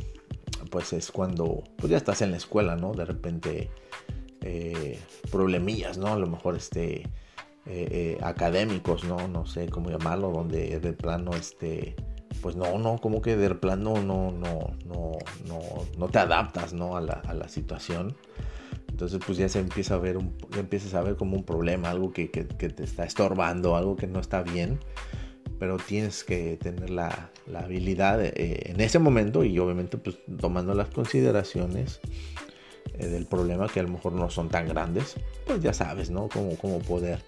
pues 0.69 0.93
es 0.93 1.11
cuando 1.11 1.63
pues 1.75 1.91
ya 1.91 1.97
estás 1.97 2.21
en 2.21 2.31
la 2.31 2.37
escuela, 2.37 2.75
¿no? 2.75 2.93
De 2.93 3.05
repente 3.05 3.69
eh, 4.41 4.99
problemillas, 5.31 5.97
¿no? 5.97 6.07
A 6.07 6.17
lo 6.17 6.27
mejor 6.27 6.55
este 6.55 7.09
eh, 7.65 8.17
académicos, 8.21 9.03
¿no? 9.03 9.27
No 9.27 9.45
sé 9.45 9.69
cómo 9.69 9.89
llamarlo, 9.89 10.31
donde 10.31 10.79
de 10.79 10.93
plano 10.93 11.31
este 11.33 11.95
pues 12.41 12.55
no, 12.55 12.77
no, 12.77 12.97
como 12.97 13.21
que 13.21 13.35
de 13.37 13.53
plano 13.55 14.01
no, 14.01 14.31
no, 14.31 14.73
no, 14.85 15.11
no, 15.47 15.59
no 15.97 16.09
te 16.09 16.19
adaptas, 16.19 16.73
¿no? 16.73 16.97
A 16.97 17.01
la, 17.01 17.13
a 17.13 17.33
la 17.33 17.47
situación. 17.47 18.15
Entonces 18.89 19.19
pues 19.25 19.37
ya 19.37 19.49
se 19.49 19.59
empieza 19.59 19.95
a 19.95 19.97
ver, 19.97 20.17
un, 20.17 20.35
empiezas 20.57 20.93
a 20.93 21.01
ver 21.01 21.15
como 21.15 21.35
un 21.35 21.43
problema, 21.43 21.89
algo 21.89 22.11
que, 22.11 22.29
que, 22.29 22.43
te 22.43 22.83
está 22.83 23.03
estorbando, 23.03 23.75
algo 23.75 23.95
que 23.95 24.05
no 24.05 24.19
está 24.19 24.43
bien, 24.43 24.79
pero 25.57 25.77
tienes 25.77 26.23
que 26.23 26.57
tener 26.57 26.91
la, 26.91 27.31
la 27.47 27.61
habilidad 27.61 28.23
eh, 28.23 28.31
en 28.65 28.79
ese 28.79 28.99
momento 28.99 29.43
y 29.43 29.57
obviamente 29.57 29.97
pues 29.97 30.19
tomando 30.39 30.75
las 30.75 30.89
consideraciones 30.89 31.99
eh, 32.93 33.07
del 33.07 33.25
problema 33.25 33.67
que 33.67 33.79
a 33.79 33.83
lo 33.83 33.89
mejor 33.89 34.13
no 34.13 34.29
son 34.29 34.49
tan 34.49 34.67
grandes, 34.67 35.15
pues 35.47 35.61
ya 35.61 35.73
sabes, 35.73 36.11
¿no? 36.11 36.29
Cómo, 36.29 36.55
cómo, 36.57 36.79
poder, 36.79 37.23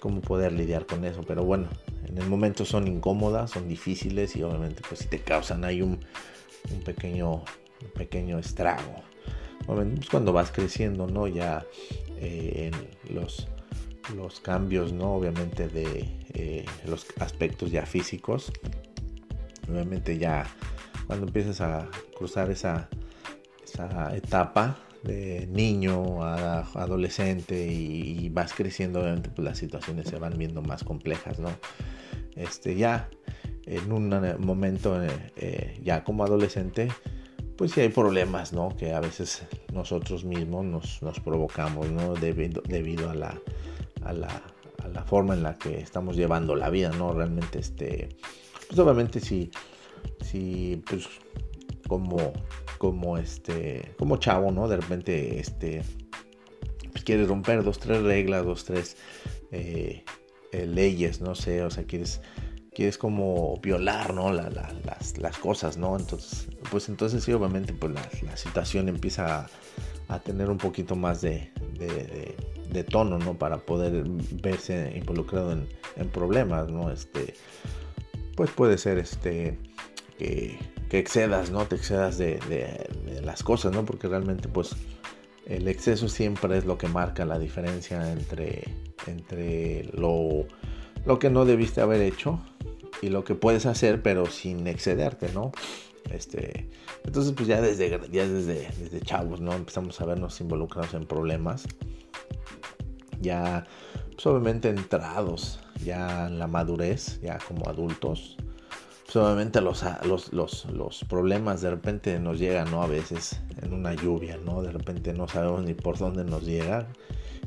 cómo 0.00 0.20
poder 0.20 0.52
lidiar 0.52 0.86
con 0.86 1.04
eso, 1.04 1.22
pero 1.22 1.44
bueno, 1.44 1.68
en 2.06 2.18
el 2.18 2.28
momento 2.28 2.64
son 2.64 2.86
incómodas, 2.88 3.50
son 3.50 3.68
difíciles 3.68 4.36
y 4.36 4.42
obviamente 4.42 4.82
pues 4.88 5.00
si 5.00 5.08
te 5.08 5.20
causan 5.20 5.64
ahí 5.64 5.82
un, 5.82 5.98
un 6.72 6.80
pequeño, 6.84 7.32
un 7.34 7.90
pequeño 7.94 8.38
estrago 8.38 9.02
pues, 9.68 10.08
cuando 10.10 10.32
vas 10.32 10.50
creciendo, 10.50 11.06
¿no? 11.06 11.26
Ya 11.26 11.66
eh, 12.16 12.70
en 12.72 13.14
los, 13.14 13.48
los 14.16 14.40
cambios, 14.40 14.94
¿no? 14.94 15.14
Obviamente 15.14 15.68
de 15.68 16.08
eh, 16.32 16.64
los 16.86 17.06
aspectos 17.20 17.70
ya 17.70 17.84
físicos. 17.84 18.50
Obviamente 19.70 20.16
ya 20.16 20.46
cuando 21.06 21.26
empiezas 21.26 21.60
a 21.60 21.88
cruzar 22.16 22.50
esa, 22.50 22.88
esa 23.62 24.16
etapa 24.16 24.78
de 25.02 25.46
niño 25.50 26.22
a 26.22 26.60
adolescente 26.74 27.66
y, 27.66 28.28
vas 28.30 28.52
creciendo, 28.52 29.00
obviamente 29.00 29.30
pues 29.30 29.44
las 29.44 29.58
situaciones 29.58 30.08
se 30.08 30.18
van 30.18 30.36
viendo 30.38 30.62
más 30.62 30.84
complejas, 30.84 31.38
¿no? 31.38 31.50
Este, 32.36 32.76
ya 32.76 33.08
en 33.66 33.92
un 33.92 34.10
momento, 34.38 34.98
eh, 35.36 35.80
ya 35.82 36.04
como 36.04 36.24
adolescente, 36.24 36.88
pues 37.56 37.72
sí 37.72 37.80
hay 37.80 37.88
problemas, 37.88 38.52
¿no? 38.52 38.74
Que 38.76 38.94
a 38.94 39.00
veces 39.00 39.42
nosotros 39.72 40.24
mismos 40.24 41.00
nos, 41.02 41.20
provocamos, 41.20 41.90
¿no? 41.90 42.14
Debido, 42.14 42.62
debido 42.62 43.10
a, 43.10 43.14
la, 43.14 43.38
a, 44.02 44.12
la, 44.12 44.42
a, 44.82 44.88
la, 44.88 45.02
forma 45.02 45.34
en 45.34 45.42
la 45.42 45.58
que 45.58 45.80
estamos 45.80 46.16
llevando 46.16 46.54
la 46.54 46.70
vida, 46.70 46.90
¿no? 46.90 47.12
Realmente, 47.12 47.58
este, 47.58 48.08
pues 48.68 48.78
obviamente 48.78 49.18
si, 49.18 49.50
si 50.20 50.82
pues 50.88 51.08
como, 51.88 52.32
como 52.78 53.18
este, 53.18 53.94
como 53.98 54.16
chavo, 54.16 54.50
¿no? 54.52 54.68
De 54.68 54.76
repente, 54.76 55.40
este, 55.40 55.82
pues 56.92 57.04
quieres 57.04 57.28
romper 57.28 57.62
dos, 57.62 57.78
tres 57.78 58.02
reglas, 58.02 58.44
dos, 58.44 58.64
tres 58.64 58.96
eh, 59.50 60.04
eh, 60.52 60.66
leyes, 60.66 61.20
no 61.20 61.34
sé, 61.34 61.62
o 61.62 61.70
sea, 61.70 61.84
quieres 61.84 62.20
quieres 62.78 62.96
como 62.96 63.56
violar, 63.60 64.14
¿no? 64.14 64.32
las, 64.32 65.18
las, 65.18 65.38
cosas, 65.38 65.76
¿no? 65.76 65.98
Entonces, 65.98 66.46
pues 66.70 66.88
entonces 66.88 67.24
sí, 67.24 67.32
obviamente, 67.32 67.72
pues 67.72 67.92
la, 67.92 68.36
situación 68.36 68.88
empieza 68.88 69.48
a, 70.06 70.18
tener 70.20 70.48
un 70.48 70.58
poquito 70.58 70.94
más 70.94 71.20
de, 71.20 71.50
de, 72.70 72.84
tono, 72.84 73.18
¿no? 73.18 73.36
Para 73.36 73.58
poder 73.58 74.04
verse 74.40 74.92
involucrado 74.96 75.50
en, 75.50 75.66
en, 75.96 76.08
problemas, 76.08 76.70
¿no? 76.70 76.92
Este, 76.92 77.34
pues 78.36 78.52
puede 78.52 78.78
ser, 78.78 78.98
este, 78.98 79.58
que, 80.16 80.60
que 80.88 80.98
excedas, 80.98 81.50
¿no? 81.50 81.66
Te 81.66 81.76
excedas 81.76 82.18
de, 82.18 82.38
las 83.22 83.42
cosas, 83.42 83.72
¿no? 83.72 83.84
Porque 83.84 84.08
realmente, 84.08 84.48
pues, 84.48 84.74
el 85.46 85.68
exceso 85.68 86.08
siempre 86.08 86.58
es 86.58 86.64
lo 86.64 86.78
que 86.78 86.88
marca 86.88 87.24
la 87.24 87.38
diferencia 87.38 88.12
entre, 88.12 88.64
entre 89.06 89.84
lo, 89.92 90.46
lo 91.04 91.18
que 91.18 91.30
no 91.30 91.44
debiste 91.44 91.80
haber 91.80 92.02
hecho 92.02 92.40
y 93.02 93.08
lo 93.08 93.24
que 93.24 93.34
puedes 93.34 93.66
hacer, 93.66 94.02
pero 94.02 94.26
sin 94.26 94.66
excederte, 94.66 95.30
¿no? 95.32 95.52
Este, 96.10 96.68
entonces, 97.04 97.32
pues 97.36 97.48
ya 97.48 97.60
desde, 97.60 97.90
ya 98.10 98.26
desde, 98.26 98.70
desde 98.78 99.00
chavos, 99.00 99.40
¿no? 99.40 99.52
Empezamos 99.52 100.00
a 100.00 100.06
vernos 100.06 100.40
involucrados 100.40 100.94
en 100.94 101.06
problemas. 101.06 101.66
Ya, 103.20 103.66
pues 104.14 104.26
obviamente 104.26 104.68
entrados 104.68 105.60
ya 105.84 106.26
en 106.26 106.38
la 106.38 106.46
madurez, 106.46 107.20
ya 107.20 107.38
como 107.46 107.68
adultos. 107.68 108.36
Pues 109.10 109.24
obviamente 109.24 109.62
los, 109.62 109.82
los, 110.04 110.34
los, 110.34 110.66
los 110.66 111.02
problemas 111.04 111.62
de 111.62 111.70
repente 111.70 112.20
nos 112.20 112.38
llegan, 112.38 112.70
¿no? 112.70 112.82
A 112.82 112.86
veces 112.86 113.40
en 113.62 113.72
una 113.72 113.94
lluvia, 113.94 114.36
¿no? 114.36 114.60
De 114.60 114.70
repente 114.70 115.14
no 115.14 115.26
sabemos 115.26 115.64
ni 115.64 115.72
por 115.72 115.96
dónde 115.96 116.24
nos 116.24 116.44
llega. 116.44 116.86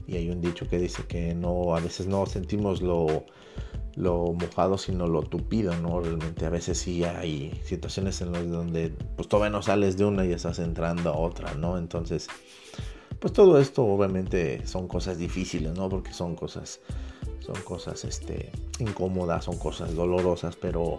Y 0.07 0.15
hay 0.15 0.31
un 0.31 0.41
dicho 0.41 0.67
que 0.67 0.79
dice 0.79 1.03
que 1.05 1.35
no, 1.35 1.75
a 1.75 1.79
veces 1.79 2.07
no 2.07 2.25
sentimos 2.25 2.81
lo 2.81 3.25
lo 3.95 4.33
mojado 4.33 4.79
sino 4.79 5.05
lo 5.05 5.21
tupido, 5.21 5.77
¿no? 5.77 6.01
Realmente 6.01 6.47
a 6.47 6.49
veces 6.49 6.79
sí 6.79 7.03
hay 7.03 7.53
situaciones 7.63 8.19
en 8.21 8.31
las 8.31 8.49
donde 8.49 8.89
pues 9.15 9.27
todavía 9.27 9.51
no 9.51 9.61
sales 9.61 9.97
de 9.97 10.05
una 10.05 10.25
y 10.25 10.31
estás 10.31 10.57
entrando 10.57 11.11
a 11.11 11.17
otra, 11.17 11.53
¿no? 11.53 11.77
Entonces, 11.77 12.27
pues 13.19 13.33
todo 13.33 13.59
esto 13.59 13.83
obviamente 13.83 14.65
son 14.65 14.87
cosas 14.87 15.19
difíciles, 15.19 15.73
¿no? 15.73 15.89
Porque 15.89 16.11
son 16.11 16.35
cosas, 16.35 16.79
son 17.39 17.61
cosas, 17.61 18.03
este, 18.03 18.51
incómodas, 18.79 19.45
son 19.45 19.59
cosas 19.59 19.93
dolorosas, 19.93 20.55
pero 20.55 20.97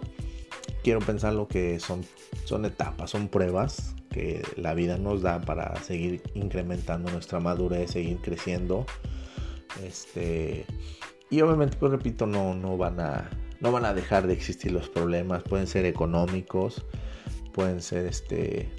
quiero 0.83 0.99
pensar 0.99 1.33
lo 1.33 1.47
que 1.47 1.79
son, 1.79 2.05
son 2.45 2.65
etapas, 2.65 3.09
son 3.09 3.27
pruebas 3.27 3.95
que 4.09 4.45
la 4.57 4.73
vida 4.73 4.97
nos 4.97 5.21
da 5.21 5.41
para 5.41 5.75
seguir 5.83 6.21
incrementando 6.35 7.11
nuestra 7.11 7.39
madurez, 7.39 7.91
seguir 7.91 8.17
creciendo, 8.17 8.85
este 9.83 10.65
y 11.33 11.41
obviamente, 11.41 11.77
pues 11.79 11.91
repito, 11.91 12.27
no, 12.27 12.53
no, 12.53 12.77
van 12.77 12.99
a, 12.99 13.27
no 13.59 13.71
van 13.71 13.85
a 13.85 13.93
dejar 13.95 14.27
de 14.27 14.33
existir 14.33 14.71
los 14.71 14.87
problemas. 14.87 15.41
Pueden 15.41 15.65
ser 15.65 15.83
económicos, 15.87 16.85
pueden 17.53 17.81
ser 17.81 18.05
este, 18.05 18.69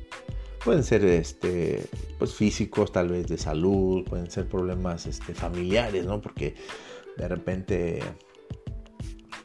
pueden 0.64 0.84
ser 0.84 1.04
este, 1.04 1.84
pues 2.16 2.32
físicos, 2.32 2.92
tal 2.92 3.08
vez 3.08 3.26
de 3.26 3.38
salud, 3.38 4.04
pueden 4.04 4.30
ser 4.30 4.46
problemas 4.46 5.06
este, 5.06 5.34
familiares, 5.34 6.04
¿no? 6.06 6.20
Porque 6.20 6.54
de 7.16 7.26
repente, 7.26 7.98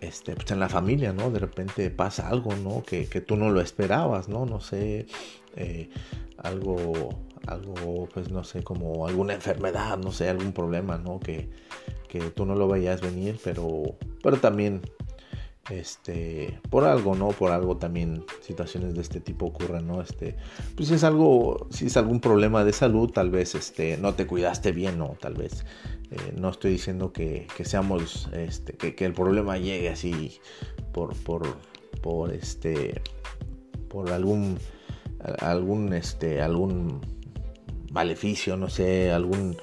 este, 0.02 0.36
pues 0.36 0.50
en 0.52 0.60
la 0.60 0.70
familia, 0.70 1.14
¿no? 1.14 1.30
De 1.32 1.40
repente 1.40 1.90
pasa 1.90 2.30
algo, 2.30 2.56
¿no? 2.56 2.84
Que, 2.84 3.08
que 3.08 3.22
tú 3.22 3.36
no 3.36 3.50
lo 3.50 3.62
esperabas, 3.62 4.30
¿no? 4.30 4.46
No 4.46 4.62
sé, 4.62 5.08
eh, 5.56 5.90
algo, 6.38 7.10
algo, 7.48 8.08
pues 8.14 8.32
no 8.32 8.44
sé, 8.44 8.64
como 8.64 9.08
alguna 9.08 9.34
enfermedad, 9.34 9.98
no 9.98 10.12
sé, 10.12 10.30
algún 10.30 10.54
problema, 10.54 10.98
¿no? 10.98 11.20
Que, 11.20 11.50
que 12.08 12.20
tú 12.32 12.46
no 12.46 12.56
lo 12.56 12.68
veías 12.68 13.02
venir, 13.02 13.40
pero, 13.44 13.84
pero 14.24 14.38
también 14.38 14.82
este 15.70 16.60
por 16.70 16.86
algo 16.86 17.16
no 17.16 17.30
por 17.30 17.52
algo 17.52 17.78
también 17.78 18.26
situaciones 18.42 18.96
de 18.96 19.02
este 19.02 19.20
tipo 19.22 19.48
ocurren 19.48 19.88
no 19.88 20.02
este 20.02 20.36
pues 20.76 20.90
si 20.90 20.96
es 20.96 21.04
algo 21.04 21.68
si 21.70 21.88
es 21.88 21.98
algún 21.98 22.20
problema 22.20 22.64
de 22.64 22.74
salud 22.74 23.12
tal 23.12 23.30
vez 23.30 23.56
este 23.56 23.98
no 23.98 24.14
te 24.16 24.26
cuidaste 24.28 24.72
bien 24.72 24.98
no 24.98 25.16
tal 25.20 25.36
vez 25.36 25.66
eh, 26.12 26.34
no 26.38 26.50
estoy 26.50 26.72
diciendo 26.72 27.14
que, 27.14 27.48
que 27.56 27.66
seamos 27.66 28.30
este 28.34 28.74
que, 28.74 28.96
que, 28.96 29.06
el 29.06 29.14
problema 29.14 29.58
llegue 29.58 29.90
así 29.90 30.40
por 30.92 31.16
por 31.16 31.58
por 32.02 32.34
este 32.34 33.02
por 33.90 34.12
algún 34.12 34.58
algún 35.40 35.94
este 35.94 36.42
algún 36.42 37.02
maleficio 37.92 38.58
no 38.58 38.70
sé 38.70 39.12
algún 39.12 39.58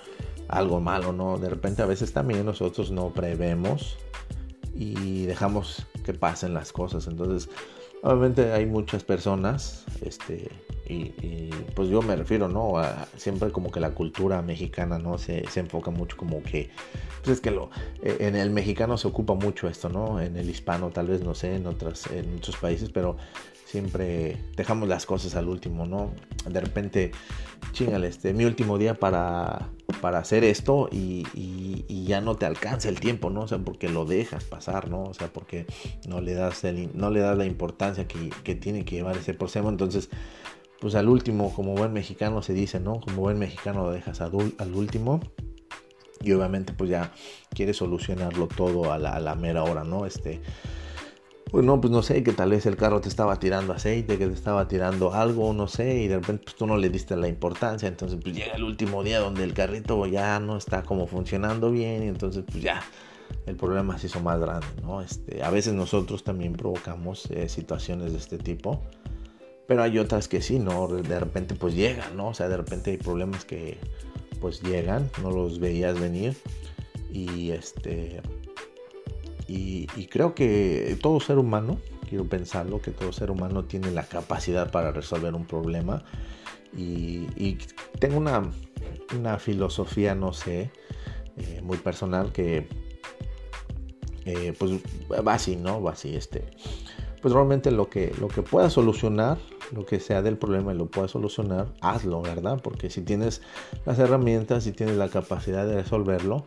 algo 0.48 0.80
malo, 0.80 1.12
¿no? 1.12 1.38
De 1.38 1.48
repente 1.48 1.82
a 1.82 1.86
veces 1.86 2.12
también 2.12 2.44
nosotros 2.46 2.90
no 2.90 3.10
prevemos 3.10 3.96
y 4.76 5.26
dejamos 5.26 5.86
que 6.04 6.12
pasen 6.12 6.54
las 6.54 6.72
cosas. 6.72 7.06
Entonces, 7.06 7.48
obviamente 8.02 8.52
hay 8.52 8.66
muchas 8.66 9.02
personas, 9.04 9.84
este, 10.02 10.48
y, 10.88 11.50
pues 11.74 11.88
yo 11.88 12.00
me 12.02 12.14
refiero, 12.14 12.48
¿no? 12.48 12.74
Siempre 13.16 13.50
como 13.50 13.70
que 13.70 13.80
la 13.80 13.90
cultura 13.90 14.40
mexicana, 14.42 14.98
¿no? 14.98 15.18
Se, 15.18 15.44
se 15.48 15.60
enfoca 15.60 15.90
mucho 15.90 16.16
como 16.16 16.42
que, 16.42 16.70
pues 17.22 17.36
es 17.36 17.40
que 17.40 17.50
lo, 17.50 17.70
e, 18.02 18.18
en 18.20 18.36
el 18.36 18.50
mexicano 18.50 18.96
se 18.96 19.08
ocupa 19.08 19.34
mucho 19.34 19.68
esto, 19.68 19.88
¿no? 19.88 20.20
En 20.20 20.36
el 20.36 20.48
hispano 20.48 20.90
tal 20.90 21.08
vez, 21.08 21.22
no 21.22 21.34
sé, 21.34 21.56
en, 21.56 21.66
otras, 21.66 22.06
en 22.10 22.36
otros 22.36 22.56
países, 22.56 22.90
pero 22.90 23.16
siempre 23.66 24.36
dejamos 24.56 24.88
las 24.88 25.04
cosas 25.06 25.34
al 25.34 25.48
último, 25.48 25.86
¿no? 25.86 26.12
De 26.48 26.60
repente, 26.60 27.10
chingale, 27.72 28.06
este, 28.06 28.32
mi 28.32 28.44
último 28.44 28.78
día 28.78 28.94
para, 28.94 29.70
para 30.00 30.18
hacer 30.18 30.44
esto 30.44 30.88
y, 30.90 31.24
ya 32.06 32.20
no 32.20 32.36
te 32.36 32.46
alcanza 32.46 32.88
el 32.88 33.00
tiempo, 33.00 33.30
¿no? 33.30 33.40
O 33.40 33.48
sea, 33.48 33.58
porque 33.58 33.88
lo 33.88 34.04
dejas 34.04 34.44
pasar, 34.44 34.88
¿no? 34.88 35.02
O 35.02 35.12
sea, 35.14 35.32
porque 35.32 35.66
no 36.06 36.20
le 36.20 36.34
das, 36.34 36.62
no 36.94 37.10
le 37.10 37.18
das 37.18 37.36
la 37.36 37.44
importancia 37.44 38.06
que, 38.06 38.54
tiene 38.54 38.84
que 38.84 38.94
llevar 38.94 39.16
ese 39.16 39.34
proceso. 39.34 39.68
Entonces, 39.68 40.08
pues 40.80 40.94
al 40.94 41.08
último, 41.08 41.52
como 41.52 41.74
buen 41.74 41.92
mexicano 41.92 42.42
se 42.42 42.52
dice, 42.52 42.78
¿no? 42.78 43.00
Como 43.00 43.22
buen 43.22 43.40
mexicano 43.40 43.82
lo 43.82 43.90
dejas 43.90 44.20
al, 44.20 44.34
último. 44.72 45.18
Y 46.20 46.32
obviamente 46.32 46.72
pues 46.72 46.88
ya 46.88 47.12
quieres 47.50 47.78
solucionarlo 47.78 48.46
todo 48.46 48.92
a 48.92 48.98
la, 48.98 49.10
a 49.14 49.20
la 49.20 49.34
mera 49.34 49.64
hora, 49.64 49.82
¿no? 49.82 50.06
Este, 50.06 50.40
pues 51.50 51.64
no, 51.64 51.80
pues 51.80 51.92
no 51.92 52.02
sé, 52.02 52.22
que 52.22 52.32
tal 52.32 52.50
vez 52.50 52.66
el 52.66 52.76
carro 52.76 53.00
te 53.00 53.08
estaba 53.08 53.38
tirando 53.38 53.72
aceite, 53.72 54.18
que 54.18 54.26
te 54.26 54.32
estaba 54.32 54.66
tirando 54.66 55.14
algo, 55.14 55.52
no 55.52 55.68
sé, 55.68 55.98
y 56.02 56.08
de 56.08 56.16
repente 56.16 56.44
pues 56.44 56.56
tú 56.56 56.66
no 56.66 56.76
le 56.76 56.88
diste 56.90 57.16
la 57.16 57.28
importancia, 57.28 57.88
entonces 57.88 58.18
pues 58.20 58.34
llega 58.34 58.54
el 58.54 58.64
último 58.64 59.04
día 59.04 59.20
donde 59.20 59.44
el 59.44 59.54
carrito 59.54 60.04
ya 60.06 60.40
no 60.40 60.56
está 60.56 60.82
como 60.82 61.06
funcionando 61.06 61.70
bien, 61.70 62.02
y 62.02 62.08
entonces 62.08 62.44
pues 62.50 62.62
ya 62.62 62.82
el 63.46 63.54
problema 63.56 63.96
se 63.98 64.08
hizo 64.08 64.20
más 64.20 64.40
grande, 64.40 64.66
¿no? 64.82 65.00
Este, 65.00 65.44
a 65.44 65.50
veces 65.50 65.74
nosotros 65.74 66.24
también 66.24 66.54
provocamos 66.54 67.30
eh, 67.30 67.48
situaciones 67.48 68.12
de 68.12 68.18
este 68.18 68.38
tipo, 68.38 68.82
pero 69.68 69.84
hay 69.84 69.98
otras 69.98 70.26
que 70.26 70.42
sí, 70.42 70.58
¿no? 70.58 70.88
De 70.88 71.20
repente 71.20 71.54
pues 71.54 71.74
llegan, 71.74 72.16
¿no? 72.16 72.28
O 72.28 72.34
sea, 72.34 72.48
de 72.48 72.56
repente 72.56 72.90
hay 72.90 72.96
problemas 72.96 73.44
que 73.44 73.78
pues 74.40 74.62
llegan, 74.62 75.10
no 75.22 75.30
los 75.30 75.60
veías 75.60 75.98
venir, 75.98 76.36
y 77.12 77.52
este 77.52 78.20
y, 79.48 79.86
creo 80.06 80.34
que 80.34 80.98
todo 81.00 81.20
ser 81.20 81.38
humano, 81.38 81.78
quiero 82.08 82.24
pensarlo, 82.24 82.80
que 82.80 82.90
todo 82.90 83.12
ser 83.12 83.30
humano 83.30 83.64
tiene 83.64 83.90
la 83.90 84.02
capacidad 84.04 84.70
para 84.70 84.90
resolver 84.92 85.34
un 85.34 85.46
problema. 85.46 86.04
Y, 86.76 87.58
tengo 87.98 88.18
una, 88.18 88.50
una, 89.16 89.38
filosofía, 89.38 90.14
no 90.14 90.32
sé, 90.32 90.70
eh, 91.36 91.60
muy 91.62 91.78
personal 91.78 92.32
que 92.32 92.66
eh, 94.26 94.52
pues 94.58 94.72
va 95.10 95.34
así, 95.34 95.56
¿no? 95.56 95.80
Va 95.80 95.92
así, 95.92 96.16
este. 96.16 96.44
Pues 97.22 97.32
realmente 97.32 97.70
lo 97.70 97.88
que, 97.88 98.12
lo 98.20 98.28
que 98.28 98.42
pueda 98.42 98.68
solucionar, 98.70 99.38
lo 99.72 99.86
que 99.86 100.00
sea 100.00 100.22
del 100.22 100.36
problema 100.36 100.74
y 100.74 100.76
lo 100.76 100.86
pueda 100.86 101.08
solucionar, 101.08 101.72
hazlo, 101.80 102.20
¿verdad? 102.22 102.60
Porque 102.62 102.90
si 102.90 103.02
tienes 103.02 103.42
las 103.84 103.98
herramientas, 103.98 104.64
si 104.64 104.72
tienes 104.72 104.96
la 104.96 105.08
capacidad 105.08 105.66
de 105.66 105.76
resolverlo, 105.76 106.44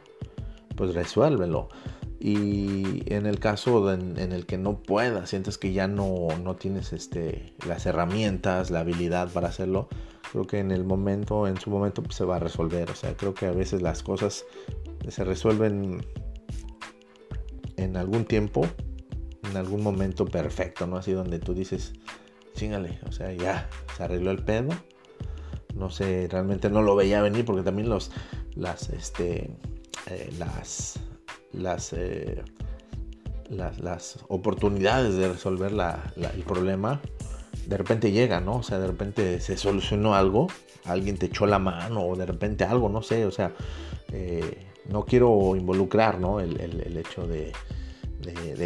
pues 0.76 0.94
resuélvelo. 0.94 1.70
Y 2.20 3.04
en 3.14 3.26
el 3.26 3.40
caso 3.40 3.94
en, 3.94 4.18
el 4.18 4.46
que 4.46 4.58
no 4.58 4.84
puedas, 4.84 5.30
sientes 5.30 5.58
que 5.58 5.72
ya 5.72 5.88
no, 5.88 6.28
no 6.44 6.58
tienes 6.58 6.92
este, 6.92 7.54
las 7.66 7.86
herramientas, 7.86 8.72
la 8.72 8.82
habilidad 8.82 9.32
para 9.32 9.48
hacerlo, 9.48 9.88
creo 10.32 10.46
que 10.46 10.60
en 10.60 10.72
el 10.72 10.84
momento, 10.84 11.48
en 11.48 11.58
su 11.58 11.70
momento 11.70 12.04
pues, 12.04 12.16
se 12.16 12.26
va 12.26 12.36
a 12.36 12.40
resolver. 12.40 12.92
O 12.92 12.96
sea, 12.96 13.16
creo 13.16 13.34
que 13.34 13.46
a 13.46 13.52
veces 13.52 13.82
las 13.82 14.04
cosas 14.04 14.46
se 15.08 15.24
resuelven 15.24 16.06
en 17.78 17.96
algún 17.96 18.26
tiempo, 18.26 18.68
en 19.50 19.56
algún 19.56 19.82
momento 19.82 20.26
perfecto, 20.26 20.88
¿no? 20.88 20.98
Así 20.98 21.14
donde 21.14 21.40
tú 21.40 21.54
dices, 21.54 21.94
chingale, 22.54 23.00
o 23.08 23.14
sea, 23.14 23.32
ya 23.32 23.70
se 23.96 24.04
arregló 24.04 24.32
el 24.32 24.44
pedo. 24.44 24.70
No 25.74 25.90
sé, 25.90 26.28
realmente 26.30 26.70
no 26.70 26.82
lo 26.82 26.98
veía 26.98 27.22
venir 27.22 27.46
porque 27.46 27.64
también 27.64 27.88
los, 27.88 28.12
las, 28.56 28.90
este, 28.90 29.56
eh, 30.08 30.30
las 30.38 31.00
las, 31.54 31.94
eh, 31.94 32.44
las, 33.50 34.20
oportunidades 34.28 35.16
de 35.16 35.30
resolver 35.30 35.72
el 36.16 36.44
problema, 36.44 37.02
de 37.66 37.78
repente 37.78 38.12
llegan, 38.12 38.46
¿no? 38.46 38.58
O 38.58 38.64
sea, 38.64 38.80
de 38.80 38.88
repente 38.88 39.40
se 39.40 39.58
solucionó 39.58 40.16
algo, 40.16 40.48
alguien 40.86 41.18
te 41.18 41.28
echó 41.28 41.46
la 41.46 41.60
mano 41.60 42.02
o 42.02 42.16
de 42.16 42.26
repente 42.26 42.64
algo, 42.64 42.90
no 42.90 43.02
sé, 43.02 43.26
o 43.26 43.32
sea, 43.32 43.54
eh, 44.12 44.66
no 44.90 45.06
quiero 45.06 45.56
involucrar, 45.56 46.20
¿no? 46.20 46.40
El, 46.40 46.98
hecho 46.98 47.28
de, 47.28 47.52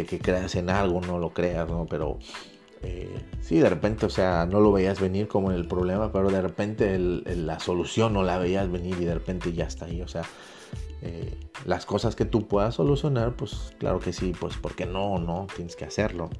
que 0.06 0.18
creas 0.18 0.54
en 0.54 0.70
algo, 0.70 1.00
no 1.00 1.18
lo 1.18 1.30
creas, 1.30 1.68
¿no? 1.68 1.86
Pero 1.86 2.18
eh, 2.82 3.14
sí, 3.40 3.58
de 3.58 3.68
repente, 3.68 4.06
o 4.06 4.10
sea, 4.10 4.46
no 4.46 4.60
lo 4.60 4.72
veías 4.72 5.00
venir 5.00 5.28
como 5.28 5.50
en 5.50 5.56
el 5.56 5.66
problema, 5.66 6.12
pero 6.12 6.30
de 6.30 6.40
repente 6.40 6.98
la 6.98 7.60
solución 7.60 8.12
no 8.14 8.22
la 8.22 8.38
veías 8.38 8.70
venir 8.70 8.96
y 9.00 9.04
de 9.04 9.14
repente 9.14 9.52
ya 9.52 9.64
está 9.64 9.86
ahí, 9.86 10.02
o 10.02 10.08
sea, 10.08 10.22
eh, 11.06 11.36
las 11.66 11.84
cosas 11.84 12.16
que 12.16 12.24
tú 12.24 12.48
puedas 12.48 12.76
solucionar, 12.76 13.36
pues 13.36 13.74
claro 13.78 14.00
que 14.00 14.14
sí, 14.14 14.32
pues 14.40 14.56
porque 14.56 14.86
no, 14.86 15.18
no, 15.18 15.46
tienes 15.54 15.76
que 15.76 15.84
hacerlo. 15.84 16.30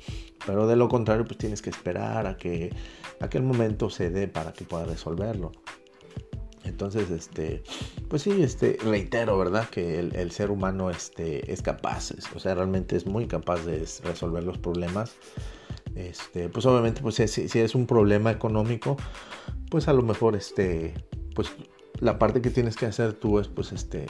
Pero 0.47 0.66
de 0.66 0.75
lo 0.75 0.88
contrario, 0.88 1.26
pues 1.26 1.37
tienes 1.37 1.61
que 1.61 1.68
esperar 1.68 2.26
a 2.26 2.38
que 2.38 2.75
aquel 3.21 3.42
momento 3.42 3.90
se 3.90 4.09
dé 4.09 4.26
para 4.26 4.54
que 4.54 4.64
puedas 4.64 4.88
resolverlo. 4.88 5.52
Entonces, 6.64 7.11
este, 7.11 7.62
pues 8.09 8.22
sí, 8.22 8.42
este, 8.42 8.79
reitero, 8.83 9.37
¿verdad? 9.37 9.68
Que 9.68 9.98
el, 9.98 10.31
ser 10.31 10.50
humano 10.50 10.88
este, 10.88 11.53
es 11.53 11.61
capaz, 11.61 12.12
o 12.35 12.38
sea, 12.38 12.55
realmente 12.55 12.96
es 12.96 13.05
muy 13.05 13.27
capaz 13.27 13.66
de 13.66 13.87
resolver 14.03 14.44
los 14.44 14.57
problemas. 14.57 15.14
Este, 15.94 16.48
pues 16.48 16.64
obviamente, 16.64 17.03
pues 17.03 17.16
si, 17.16 17.29
si, 17.29 17.59
es 17.59 17.74
un 17.74 17.87
problema 17.87 18.31
económico, 18.31 18.96
pues 19.70 19.88
a 19.88 19.92
lo 19.92 20.00
mejor, 20.00 20.37
este, 20.37 20.94
pues 21.35 21.53
la 22.00 22.18
parte 22.18 22.40
que 22.40 22.48
tienes 22.48 22.77
que 22.77 22.87
hacer 22.87 23.12
tú 23.12 23.38
es, 23.38 23.48
pues, 23.48 23.72
este, 23.72 24.07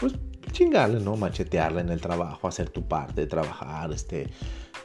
pues 0.00 0.14
chingarle, 0.52 1.00
¿no? 1.00 1.16
Machetearle 1.16 1.80
en 1.80 1.90
el 1.90 2.00
trabajo, 2.00 2.48
hacer 2.48 2.70
tu 2.70 2.86
parte, 2.86 3.26
trabajar, 3.26 3.92
este, 3.92 4.28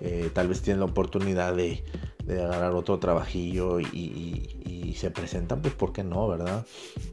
eh, 0.02 0.30
tal 0.34 0.48
vez 0.48 0.62
tienes 0.62 0.80
la 0.80 0.86
oportunidad 0.86 1.56
de, 1.56 1.84
agarrar 2.28 2.74
otro 2.74 3.00
trabajillo 3.00 3.80
y, 3.80 4.56
se 4.95 5.12
presentan, 5.12 5.62
pues, 5.62 5.74
¿por 5.76 5.93
qué 5.93 6.04
no, 6.04 6.28
verdad? 6.28 6.65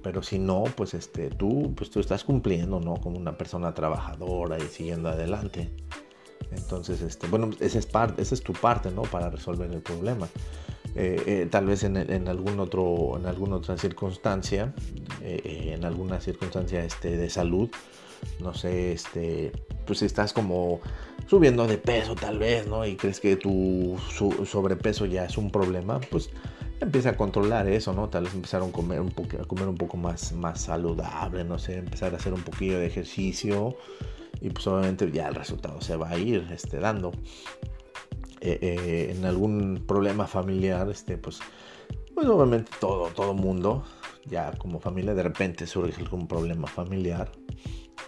Pero 0.03 0.21
si 0.21 0.41
no, 0.41 0.65
pues, 0.75 0.93
este, 0.93 1.31
tú, 1.31 1.73
pues, 1.77 1.89
tú 1.89 2.01
estás 2.01 2.25
cumpliendo, 2.25 2.81
¿no? 2.81 2.97
Como 2.97 3.17
una 3.17 3.39
persona 3.39 3.75
trabajadora 3.75 4.59
y 4.59 4.63
siguiendo 4.63 5.09
adelante. 5.09 5.71
Entonces, 6.51 7.01
este, 7.03 7.29
bueno, 7.29 7.51
esa 7.61 7.79
es, 7.79 7.87
parte, 7.87 8.23
esa 8.23 8.35
es 8.35 8.43
tu 8.43 8.55
parte, 8.55 8.91
¿no? 8.91 9.03
Para 9.03 9.31
resolver 9.31 9.71
el 9.71 9.83
problema. 9.83 10.27
Eh, 10.97 11.23
eh, 11.27 11.49
tal 11.51 11.67
vez 11.67 11.85
en, 11.85 12.27
algún 12.27 12.59
otro, 12.59 13.17
en 13.19 13.27
alguna 13.27 13.57
otra 13.57 13.77
circunstancia, 13.77 14.75
eh, 15.27 15.75
en 15.75 15.85
alguna 15.85 16.21
circunstancia 16.21 16.85
este, 16.85 17.17
de 17.17 17.29
salud, 17.31 17.69
no 18.41 18.55
sé, 18.55 18.93
este, 18.93 19.53
pues 19.87 20.03
estás 20.03 20.33
como 20.33 20.81
subiendo 21.27 21.67
de 21.67 21.79
peso 21.79 22.15
tal 22.15 22.39
vez, 22.39 22.67
¿no? 22.67 22.87
Y 22.87 22.97
crees 22.97 23.21
que 23.21 23.37
tu 23.37 23.97
sobrepeso 24.45 25.07
ya 25.07 25.25
es 25.25 25.37
un 25.37 25.51
problema, 25.51 26.01
pues 26.11 26.31
empieza 26.81 27.11
a 27.11 27.17
controlar 27.17 27.69
eso, 27.69 27.93
¿no? 27.93 28.09
Tal 28.09 28.25
vez 28.25 28.35
empezar 28.35 28.63
a 28.63 28.71
comer 28.71 29.01
un, 29.01 29.11
poco, 29.11 29.37
a 29.41 29.45
comer 29.45 29.69
un 29.69 29.77
poco 29.77 29.97
más, 29.97 30.33
más 30.33 30.63
saludable, 30.63 31.45
no 31.45 31.59
sé, 31.59 31.79
empezar 31.79 32.15
a 32.15 32.19
hacer 32.19 32.33
un 32.33 32.43
poquillo 32.43 32.79
de 32.79 32.87
ejercicio 32.87 33.77
y 34.41 34.51
pues 34.51 34.67
obviamente 34.67 35.11
ya 35.11 35.29
el 35.29 35.35
resultado 35.35 35.81
se 35.81 35.97
va 35.97 36.11
a 36.11 36.19
ir 36.19 36.47
este, 36.53 36.79
dando. 36.79 37.13
Eh, 38.43 38.59
eh, 38.61 39.15
en 39.17 39.25
algún 39.25 39.85
problema 39.89 40.27
familiar, 40.27 40.89
este, 40.91 41.17
pues, 41.17 41.41
pues 42.15 42.29
obviamente 42.29 42.71
todo, 42.79 43.09
todo 43.09 43.33
mundo, 43.35 43.85
ya 44.29 44.53
como 44.53 44.81
familia, 44.81 45.15
de 45.15 45.23
repente 45.23 45.67
surge 45.67 46.01
algún 46.01 46.27
problema 46.27 46.67
familiar. 46.67 47.31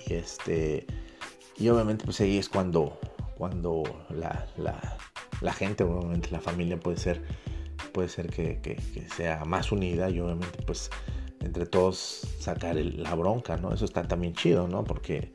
Y 0.07 0.15
este, 0.15 0.87
y 1.57 1.69
obviamente 1.69 2.05
pues 2.05 2.21
ahí 2.21 2.39
es 2.39 2.49
cuando, 2.49 2.99
cuando 3.37 3.83
la, 4.11 4.47
la, 5.41 5.53
gente, 5.53 5.85
obviamente 5.85 6.31
la 6.31 6.41
familia 6.41 6.79
puede 6.79 6.97
ser, 6.97 7.23
puede 7.93 8.09
ser 8.09 8.29
que, 8.29 8.61
que, 8.61 8.79
sea 9.17 9.45
más 9.45 9.73
unida 9.73 10.11
y 10.11 10.21
obviamente 10.21 10.63
pues 10.67 10.91
entre 11.41 11.67
todos 11.67 12.27
sacar 12.41 12.77
la 12.77 13.15
bronca, 13.15 13.57
¿no? 13.57 13.73
Eso 13.73 13.85
está 13.85 14.07
también 14.07 14.35
chido, 14.35 14.69
¿no? 14.69 14.85
Porque 14.85 15.33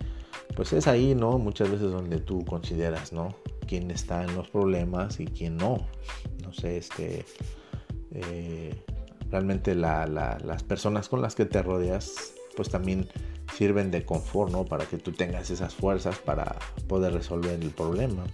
pues 0.56 0.74
es 0.74 0.88
ahí, 0.88 1.16
¿no? 1.16 1.38
Muchas 1.40 1.72
veces 1.72 1.92
donde 1.92 2.20
tú 2.20 2.44
consideras, 2.46 3.14
¿no? 3.14 3.36
quién 3.74 3.90
está 3.92 4.24
en 4.24 4.36
los 4.36 4.50
problemas 4.50 5.20
y 5.20 5.26
quién 5.26 5.58
no. 5.58 5.78
No 6.44 6.54
sé, 6.54 6.78
este, 6.78 7.26
eh, 8.12 8.76
realmente 9.34 9.74
las 9.74 10.64
personas 10.64 11.10
con 11.10 11.24
las 11.24 11.34
que 11.34 11.46
te 11.46 11.64
rodeas, 11.64 12.36
pues 12.56 12.70
también 12.70 13.10
sirven 13.58 13.90
de 13.90 14.06
confort, 14.06 14.52
¿no? 14.52 14.64
Para 14.64 14.86
que 14.86 14.98
tú 14.98 15.12
tengas 15.12 15.50
esas 15.50 15.74
fuerzas 15.74 16.20
para 16.20 16.56
poder 16.88 17.14
resolver 17.14 17.60
el 17.60 17.72
problema. 17.72 18.26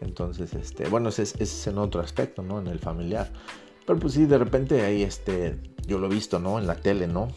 Entonces, 0.00 0.54
este, 0.54 0.88
bueno, 0.88 1.08
ese 1.08 1.22
es, 1.22 1.66
en 1.66 1.78
otro 1.78 2.00
aspecto, 2.00 2.42
¿no? 2.42 2.60
En 2.60 2.68
el 2.68 2.78
familiar. 2.78 3.32
Pero 3.84 3.98
pues 3.98 4.14
sí, 4.14 4.26
de 4.26 4.38
repente 4.38 4.82
ahí, 4.82 5.02
este, 5.02 5.58
yo 5.84 5.98
lo 5.98 6.06
he 6.06 6.10
visto, 6.10 6.38
¿no? 6.38 6.60
En 6.60 6.68
la 6.68 6.76
tele, 6.76 7.08
¿no? 7.08 7.28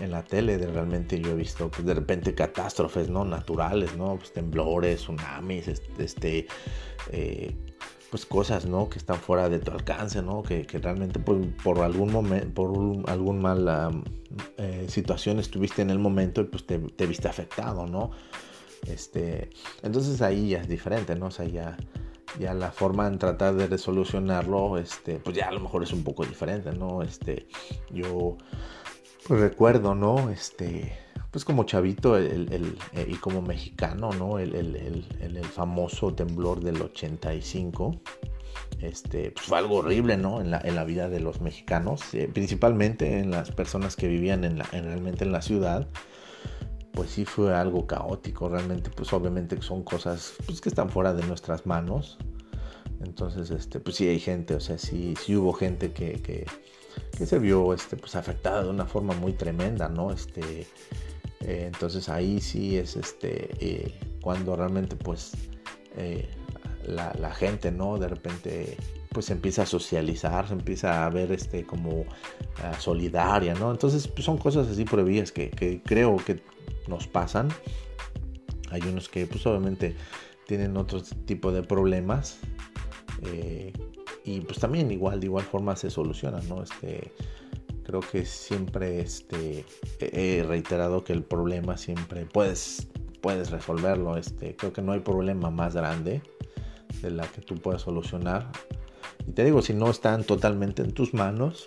en 0.00 0.10
la 0.10 0.22
tele 0.22 0.58
de 0.58 0.66
realmente 0.66 1.18
yo 1.18 1.30
he 1.30 1.34
visto 1.34 1.70
pues, 1.70 1.86
de 1.86 1.94
repente 1.94 2.34
catástrofes 2.34 3.08
no 3.08 3.24
naturales 3.24 3.96
no 3.96 4.16
pues, 4.16 4.32
temblores 4.32 5.00
tsunamis 5.00 5.68
este 5.68 6.46
eh, 7.10 7.56
pues 8.12 8.26
cosas 8.26 8.66
no 8.66 8.90
que 8.90 8.98
están 8.98 9.16
fuera 9.16 9.48
de 9.48 9.58
tu 9.58 9.70
alcance 9.70 10.20
no 10.20 10.42
que, 10.42 10.66
realmente 10.70 11.18
pues, 11.18 11.46
por 11.64 11.78
algún 11.80 12.12
momento 12.12 12.52
por 12.52 12.68
algún 13.08 13.40
mala 13.40 13.90
eh, 14.58 14.84
situación 14.86 15.38
estuviste 15.38 15.80
en 15.80 15.88
el 15.88 15.98
momento 15.98 16.42
y 16.42 16.44
pues 16.44 16.66
te, 16.66 16.76
viste 17.06 17.26
afectado 17.26 17.86
no 17.86 18.10
este 18.86 19.48
entonces 19.82 20.20
ahí 20.20 20.50
ya 20.50 20.60
es 20.60 20.68
diferente 20.68 21.16
no 21.16 21.26
o 21.26 21.30
sea 21.30 21.46
ya 21.46 21.78
ya 22.38 22.52
la 22.52 22.70
forma 22.70 23.06
en 23.08 23.18
tratar 23.18 23.54
de 23.54 23.66
resolucionarlo, 23.66 24.78
este, 24.78 25.18
pues 25.18 25.36
ya 25.36 25.48
a 25.48 25.52
lo 25.52 25.60
mejor 25.60 25.82
es 25.82 25.92
un 25.92 26.02
poco 26.02 26.24
diferente, 26.24 26.72
¿no? 26.72 27.02
Este, 27.02 27.46
yo 27.90 28.38
recuerdo, 29.28 29.94
¿no? 29.94 30.30
Este, 30.30 30.98
pues 31.32 31.46
como 31.46 31.64
chavito 31.64 32.18
el, 32.18 32.76
eh, 32.92 33.06
y 33.08 33.14
como 33.14 33.40
mexicano, 33.40 34.10
¿no? 34.12 34.38
El, 34.38 34.54
el, 34.54 35.44
famoso 35.44 36.14
temblor 36.14 36.60
del 36.62 36.80
85. 36.80 38.00
Este, 38.80 39.30
pues 39.30 39.46
fue 39.46 39.58
algo 39.58 39.76
horrible, 39.76 40.18
¿no? 40.18 40.40
En 40.42 40.50
la, 40.50 40.60
en 40.62 40.74
la 40.74 40.84
vida 40.84 41.08
de 41.08 41.20
los 41.20 41.40
mexicanos, 41.40 42.02
eh, 42.12 42.28
principalmente 42.32 43.18
en 43.18 43.30
las 43.30 43.50
personas 43.50 43.96
que 43.96 44.08
vivían 44.08 44.44
en 44.44 44.58
la, 44.58 44.64
realmente 44.64 45.24
en 45.24 45.32
la 45.32 45.40
ciudad. 45.40 45.88
pues 46.92 47.10
sí 47.10 47.24
fue 47.24 47.54
algo 47.54 47.86
caótico, 47.86 48.50
realmente, 48.50 48.90
pues 48.90 49.10
obviamente 49.14 49.60
son 49.62 49.82
cosas 49.82 50.34
pues, 50.44 50.60
que 50.60 50.68
están 50.68 50.90
fuera 50.90 51.14
de 51.14 51.26
nuestras 51.26 51.64
manos. 51.64 52.18
Entonces, 53.00 53.50
este, 53.50 53.80
pues 53.80 53.96
sí 53.96 54.06
hay 54.06 54.20
gente, 54.20 54.54
o 54.54 54.60
sea, 54.60 54.76
sí, 54.76 55.14
sí 55.18 55.34
hubo 55.34 55.54
gente 55.54 55.92
que, 55.92 56.20
que, 56.20 56.46
se 57.24 57.38
vio 57.38 57.72
este, 57.72 57.96
pues, 57.96 58.16
afectada 58.16 58.64
de 58.64 58.68
una 58.68 58.84
forma 58.84 59.14
muy 59.14 59.32
tremenda, 59.32 59.88
¿no? 59.88 60.12
Este, 60.12 60.66
eh, 61.44 61.64
entonces 61.66 62.08
ahí 62.08 62.40
sí 62.40 62.76
es 62.76 62.96
este, 62.96 63.50
eh, 63.60 63.94
cuando 64.20 64.54
realmente 64.54 64.96
pues 64.96 65.32
eh, 65.96 66.28
la, 66.86 67.34
gente, 67.34 67.72
¿no? 67.72 67.98
De 67.98 68.08
repente 68.08 68.76
pues 69.10 69.30
empieza 69.30 69.62
a 69.62 69.66
socializar, 69.66 70.48
se 70.48 70.54
empieza 70.54 71.04
a 71.04 71.10
ver 71.10 71.32
este 71.32 71.66
como 71.66 72.04
solidaria, 72.78 73.54
¿no? 73.54 73.70
Entonces 73.70 74.08
pues, 74.08 74.24
son 74.24 74.38
cosas 74.38 74.68
así 74.68 74.84
prohibidas 74.84 75.32
que, 75.32 75.82
creo 75.84 76.16
que 76.16 76.42
nos 76.88 77.06
pasan. 77.06 77.48
Hay 78.70 78.80
unos 78.82 79.08
que 79.08 79.26
pues 79.26 79.46
obviamente 79.46 79.96
tienen 80.46 80.76
otro 80.76 81.02
tipo 81.02 81.52
de 81.52 81.62
problemas 81.62 82.38
y 84.24 84.40
pues 84.40 84.58
también 84.58 84.90
igual 84.90 85.20
de 85.20 85.26
igual 85.26 85.44
forma 85.44 85.76
se 85.76 85.90
solucionan, 85.90 86.48
¿no? 86.48 86.62
Este, 86.62 87.12
creo 87.82 88.00
que 88.00 88.24
siempre 88.24 89.00
este, 89.00 89.64
he 90.00 90.42
reiterado 90.42 91.04
que 91.04 91.12
el 91.12 91.22
problema 91.22 91.76
siempre 91.76 92.26
puedes, 92.26 92.88
puedes 93.20 93.50
resolverlo. 93.50 94.16
Este, 94.16 94.56
creo 94.56 94.72
que 94.72 94.82
no 94.82 94.92
hay 94.92 95.00
problema 95.00 95.50
más 95.50 95.74
grande 95.74 96.22
de 97.00 97.10
la 97.10 97.26
que 97.26 97.40
tú 97.40 97.56
puedas 97.56 97.82
solucionar. 97.82 98.50
Y 99.26 99.32
te 99.32 99.44
digo, 99.44 99.62
si 99.62 99.72
no 99.72 99.90
están 99.90 100.24
totalmente 100.24 100.82
en 100.82 100.92
tus 100.92 101.14
manos, 101.14 101.64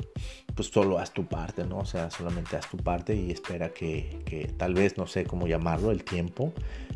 pues 0.55 0.69
solo 0.69 0.99
haz 0.99 1.13
tu 1.13 1.25
parte, 1.25 1.65
¿no? 1.65 1.79
O 1.79 1.85
sea, 1.85 2.09
solamente 2.11 2.57
haz 2.57 2.69
tu 2.69 2.77
parte 2.77 3.15
y 3.15 3.31
espera 3.31 3.69
que, 3.69 4.21
que 4.25 4.47
tal 4.57 4.73
vez, 4.73 4.97
no 4.97 5.07
sé 5.07 5.25
cómo 5.25 5.47
llamarlo, 5.47 5.91
el 5.91 6.03
tiempo, 6.03 6.53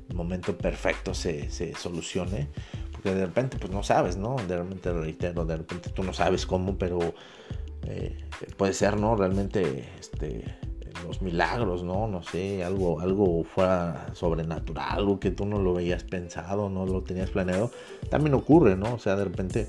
el 0.09 0.15
momento 0.15 0.57
perfecto 0.57 1.13
se, 1.13 1.49
se, 1.49 1.75
solucione. 1.75 2.49
Porque 2.91 3.15
de 3.15 3.25
repente, 3.25 3.57
pues 3.57 3.71
no 3.71 3.83
sabes, 3.83 4.17
¿no? 4.17 4.35
De 4.47 4.57
repente, 4.57 4.91
reitero, 4.91 5.45
de 5.45 5.57
repente 5.57 5.89
tú 5.89 6.03
no 6.03 6.13
sabes 6.13 6.45
cómo, 6.45 6.77
pero 6.77 6.99
eh, 7.83 8.17
puede 8.57 8.73
ser, 8.73 8.99
¿no? 8.99 9.15
Realmente, 9.15 9.85
este 9.99 10.45
los 11.05 11.21
milagros, 11.21 11.83
¿no? 11.83 12.07
No 12.07 12.23
sé, 12.23 12.63
algo, 12.63 12.99
algo 12.99 13.43
fuera 13.43 14.07
sobrenatural, 14.13 14.87
algo 14.89 15.19
que 15.19 15.31
tú 15.31 15.45
no 15.45 15.59
lo 15.59 15.73
veías 15.73 16.03
pensado, 16.03 16.69
no 16.69 16.85
lo 16.85 17.01
tenías 17.03 17.29
planeado, 17.29 17.71
también 18.09 18.33
ocurre, 18.33 18.75
¿no? 18.75 18.95
O 18.95 18.99
sea, 18.99 19.15
de 19.15 19.23
repente, 19.25 19.67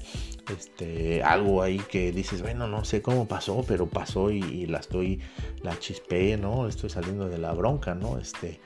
este, 0.52 1.22
algo 1.22 1.62
ahí 1.62 1.78
que 1.78 2.12
dices, 2.12 2.42
bueno, 2.42 2.66
no 2.66 2.84
sé 2.84 3.02
cómo 3.02 3.26
pasó, 3.26 3.64
pero 3.66 3.86
pasó 3.86 4.30
y, 4.30 4.66
la 4.66 4.78
estoy, 4.78 5.20
la 5.62 5.78
chispé, 5.78 6.36
¿no? 6.36 6.68
Estoy 6.68 6.90
saliendo 6.90 7.28
de 7.28 7.38
la 7.38 7.52
bronca, 7.52 7.94
¿no? 7.94 8.18
Este, 8.18 8.60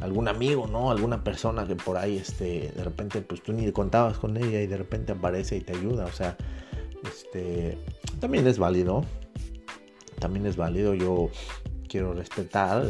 algún 0.00 0.28
amigo, 0.28 0.66
¿no? 0.66 0.90
Alguna 0.90 1.22
persona 1.24 1.66
que 1.66 1.76
por 1.76 1.96
ahí, 1.96 2.16
este, 2.16 2.72
de 2.74 2.84
repente, 2.84 3.22
pues 3.22 3.42
tú 3.42 3.52
ni 3.52 3.70
contabas 3.72 4.18
con 4.18 4.36
ella 4.36 4.60
y 4.60 4.66
de 4.66 4.76
repente 4.76 5.12
aparece 5.12 5.56
y 5.56 5.60
te 5.60 5.76
ayuda, 5.76 6.06
o 6.06 6.12
sea, 6.12 6.36
este, 7.04 7.78
también 8.20 8.46
es 8.46 8.58
válido, 8.58 9.04
también 10.18 10.46
es 10.46 10.56
válido, 10.56 10.94
yo 10.94 11.30
quiero 11.88 12.14
respetar 12.14 12.84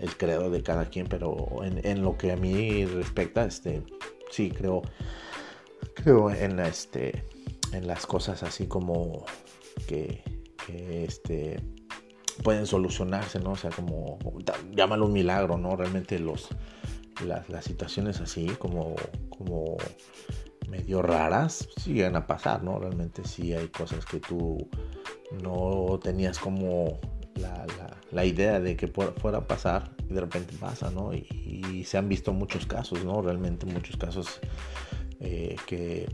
el 0.00 0.16
credo 0.16 0.50
de 0.50 0.62
cada 0.62 0.86
quien, 0.86 1.06
pero 1.06 1.62
en, 1.62 2.02
lo 2.02 2.18
que 2.18 2.32
a 2.32 2.36
mí 2.36 2.84
respecta, 2.84 3.46
este, 3.46 3.82
sí 4.30 4.50
creo, 4.50 4.82
creo 5.94 6.30
en, 6.30 6.60
este, 6.60 7.24
en 7.72 7.86
las 7.86 8.04
cosas 8.04 8.42
así 8.42 8.66
como 8.66 9.24
que, 9.86 10.22
este, 10.68 11.60
pueden 12.42 12.66
solucionarse, 12.66 13.38
¿no? 13.38 13.52
O 13.52 13.56
sea, 13.56 13.70
como, 13.70 14.18
llámalo 14.72 15.06
un 15.06 15.12
milagro, 15.14 15.56
¿no? 15.56 15.74
Realmente 15.74 16.18
los, 16.18 16.48
las, 17.24 17.48
las 17.48 17.64
situaciones 17.64 18.20
así 18.20 18.48
como, 18.58 18.96
como 19.30 19.78
medio 20.68 21.02
raras 21.02 21.68
siguen 21.76 22.16
a 22.16 22.26
pasar, 22.26 22.62
¿no? 22.62 22.78
Realmente 22.78 23.22
sí 23.24 23.52
hay 23.52 23.68
cosas 23.68 24.04
que 24.04 24.20
tú 24.20 24.68
no 25.42 25.98
tenías 26.02 26.38
como 26.38 26.98
la, 28.12 28.24
idea 28.24 28.60
de 28.60 28.76
que 28.76 28.88
fuera 28.88 29.38
a 29.38 29.46
pasar 29.46 29.92
y 30.08 30.14
de 30.14 30.20
repente 30.20 30.54
pasa, 30.58 30.90
¿no? 30.90 31.12
Y, 31.12 31.84
se 31.84 31.98
han 31.98 32.08
visto 32.08 32.32
muchos 32.32 32.66
casos, 32.66 33.04
¿no? 33.04 33.22
Realmente 33.22 33.66
muchos 33.66 33.96
casos 33.96 34.40
eh, 35.20 35.56
que 35.66 36.08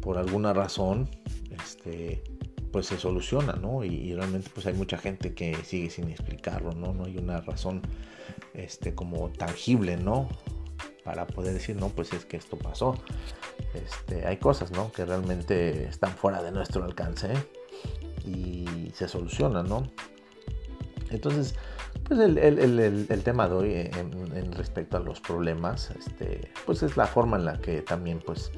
por 0.00 0.18
alguna 0.18 0.52
razón, 0.52 1.08
este, 1.50 2.22
pues 2.70 2.86
se 2.86 2.98
soluciona, 2.98 3.54
¿no? 3.54 3.84
Y, 3.84 4.12
realmente 4.14 4.50
pues 4.52 4.66
hay 4.66 4.74
mucha 4.74 4.98
gente 4.98 5.32
que 5.32 5.54
sigue 5.64 5.90
sin 5.90 6.10
explicarlo, 6.10 6.72
¿no? 6.72 6.92
No 6.92 7.04
hay 7.04 7.16
una 7.16 7.40
razón, 7.40 7.80
este, 8.52 8.94
como 8.94 9.30
tangible, 9.30 9.96
¿no? 9.96 10.28
Para 11.04 11.26
poder 11.26 11.52
decir, 11.52 11.76
no, 11.76 11.90
pues 11.90 12.12
es 12.12 12.24
que 12.24 12.36
esto 12.36 12.56
pasó. 12.56 12.96
Este, 13.74 14.26
hay 14.26 14.38
cosas, 14.38 14.70
¿no? 14.70 14.90
Que 14.92 15.04
realmente 15.04 15.84
están 15.84 16.12
fuera 16.12 16.42
de 16.42 16.50
nuestro 16.50 16.84
alcance 16.84 17.34
y 18.24 18.90
se 18.94 19.06
solucionan, 19.06 19.68
¿no? 19.68 19.90
Entonces, 21.10 21.54
pues 22.04 22.20
el, 22.20 23.22
tema 23.22 23.48
de 23.48 23.54
hoy 23.54 23.72
en, 23.74 24.52
respecto 24.52 24.96
a 24.96 25.00
los 25.00 25.20
problemas, 25.20 25.90
este, 25.90 26.50
pues 26.66 26.82
es 26.82 26.96
la 26.96 27.06
forma 27.06 27.36
en 27.36 27.44
la 27.44 27.60
que 27.60 27.82
también 27.82 28.20
pues 28.24 28.50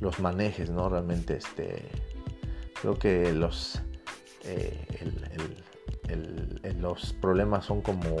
los 0.00 0.18
manejes, 0.20 0.70
¿no? 0.70 0.88
Realmente, 0.88 1.36
este, 1.36 1.84
creo 2.80 2.98
que 2.98 3.32
los, 3.32 3.80
eh, 4.44 4.86
los 6.78 7.12
problemas 7.14 7.66
son 7.66 7.82
como, 7.82 8.16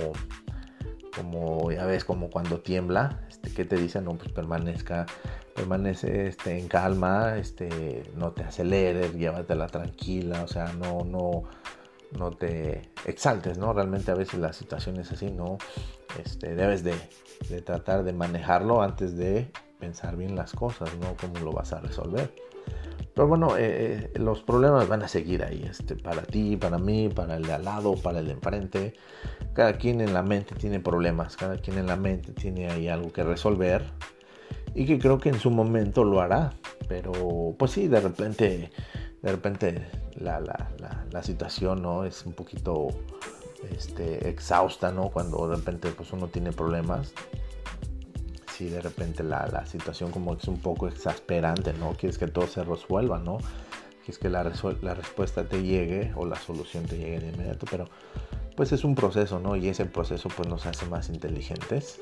como, 1.14 1.72
ya 1.72 1.86
ves, 1.86 2.04
como 2.04 2.30
cuando 2.30 2.60
tiembla, 2.60 3.26
¿qué 3.58 3.64
te 3.64 3.76
dicen? 3.76 4.04
No, 4.04 4.14
pues 4.14 4.30
permanezca, 4.30 5.04
permanece 5.52 6.28
este, 6.28 6.56
en 6.56 6.68
calma, 6.68 7.36
este, 7.38 8.04
no 8.14 8.30
te 8.30 8.44
aceleres, 8.44 9.14
llévatela 9.14 9.66
tranquila, 9.66 10.44
o 10.44 10.46
sea, 10.46 10.72
no, 10.74 11.04
no, 11.04 11.42
no 12.16 12.30
te 12.30 12.92
exaltes, 13.04 13.58
¿no? 13.58 13.72
Realmente 13.72 14.12
a 14.12 14.14
veces 14.14 14.38
la 14.38 14.52
situación 14.52 15.00
es 15.00 15.10
así, 15.10 15.32
¿no? 15.32 15.58
Este, 16.24 16.54
debes 16.54 16.84
de, 16.84 16.94
tratar 17.62 18.04
de 18.04 18.12
manejarlo 18.12 18.80
antes 18.80 19.16
de 19.16 19.50
pensar 19.80 20.16
bien 20.16 20.36
las 20.36 20.52
cosas, 20.52 20.90
¿no? 21.00 21.16
Cómo 21.20 21.44
lo 21.44 21.50
vas 21.50 21.72
a 21.72 21.80
resolver. 21.80 22.32
Pero 23.12 23.26
bueno, 23.26 23.56
eh, 23.56 24.12
eh, 24.14 24.18
los 24.20 24.40
problemas 24.42 24.86
van 24.86 25.02
a 25.02 25.08
seguir 25.08 25.42
ahí, 25.42 25.66
este, 25.68 25.96
para 25.96 26.22
ti, 26.22 26.56
para 26.56 26.78
mí, 26.78 27.08
para 27.08 27.34
el 27.34 27.42
de 27.42 27.54
al 27.54 27.64
lado, 27.64 27.96
para 27.96 28.20
el 28.20 28.26
de 28.26 28.32
enfrente. 28.34 28.94
Cada 29.58 29.72
quien 29.72 30.00
en 30.00 30.14
la 30.14 30.22
mente 30.22 30.54
tiene 30.54 30.78
problemas, 30.78 31.36
cada 31.36 31.56
quien 31.56 31.78
en 31.78 31.88
la 31.88 31.96
mente 31.96 32.30
tiene 32.30 32.70
ahí 32.70 32.86
algo 32.86 33.12
que 33.12 33.24
resolver 33.24 33.84
y 34.72 34.86
que 34.86 35.00
creo 35.00 35.18
que 35.18 35.30
en 35.30 35.40
su 35.40 35.50
momento 35.50 36.04
lo 36.04 36.20
hará. 36.20 36.52
Pero 36.86 37.56
pues 37.58 37.72
sí, 37.72 37.88
de 37.88 37.98
repente 37.98 38.70
de 39.20 39.32
repente 39.32 39.90
la, 40.14 40.38
la, 40.38 41.22
situación 41.24 41.82
¿no? 41.82 42.04
es 42.04 42.24
un 42.24 42.34
poquito 42.34 42.86
este, 43.68 44.28
exhausta, 44.28 44.92
¿no? 44.92 45.10
Cuando 45.10 45.48
de 45.48 45.56
repente 45.56 45.90
pues, 45.90 46.12
uno 46.12 46.28
tiene 46.28 46.52
problemas. 46.52 47.12
Si 48.56 48.68
de 48.68 48.80
repente 48.80 49.24
la, 49.24 49.66
situación 49.66 50.12
como 50.12 50.34
es 50.34 50.46
un 50.46 50.60
poco 50.60 50.86
exasperante, 50.86 51.72
¿no? 51.72 51.94
Quieres 51.94 52.16
que 52.16 52.28
todo 52.28 52.46
se 52.46 52.62
resuelva, 52.62 53.18
¿no? 53.18 53.38
Quieres 54.04 54.20
que 54.20 54.28
la, 54.28 54.44
la 54.82 54.94
respuesta 54.94 55.48
te 55.48 55.64
llegue 55.64 56.12
o 56.14 56.26
la 56.26 56.36
solución 56.36 56.84
te 56.84 56.96
llegue 56.96 57.18
de 57.18 57.28
inmediato, 57.30 57.66
pero 57.68 57.86
pues 58.58 58.72
es 58.72 58.82
un 58.82 58.96
proceso, 58.96 59.38
¿no? 59.38 59.54
Y 59.54 59.68
ese 59.68 59.86
proceso 59.86 60.28
pues 60.36 60.48
nos 60.48 60.66
hace 60.66 60.84
más 60.86 61.10
inteligentes, 61.10 62.00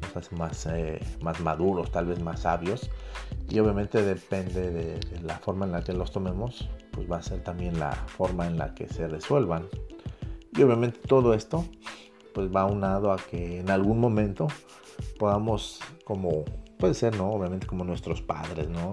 nos 0.00 0.16
hace 0.16 0.34
más, 0.34 0.64
eh, 0.64 0.98
más 1.20 1.40
maduros, 1.40 1.90
tal 1.90 2.06
vez 2.06 2.22
más 2.22 2.40
sabios 2.40 2.90
y 3.50 3.58
obviamente 3.58 4.02
depende 4.02 4.70
de, 4.70 5.20
la 5.20 5.38
forma 5.38 5.66
en 5.66 5.72
la 5.72 5.84
que 5.84 5.92
los 5.92 6.10
tomemos, 6.10 6.70
pues 6.90 7.10
va 7.12 7.18
a 7.18 7.22
ser 7.22 7.44
también 7.44 7.78
la 7.78 7.92
forma 7.92 8.46
en 8.46 8.56
la 8.56 8.74
que 8.74 8.88
se 8.88 9.08
resuelvan. 9.08 9.66
Y 10.56 10.62
obviamente 10.62 11.00
todo 11.06 11.34
esto 11.34 11.66
pues 12.32 12.48
va 12.50 12.64
unado 12.64 13.12
a 13.12 13.18
que 13.18 13.60
en 13.60 13.68
algún 13.68 14.00
momento 14.00 14.48
podamos 15.18 15.80
como 16.02 16.46
puede 16.78 16.94
ser, 16.94 17.14
¿no? 17.14 17.28
Obviamente 17.28 17.66
como 17.66 17.84
nuestros 17.84 18.22
padres, 18.22 18.70
¿no? 18.70 18.92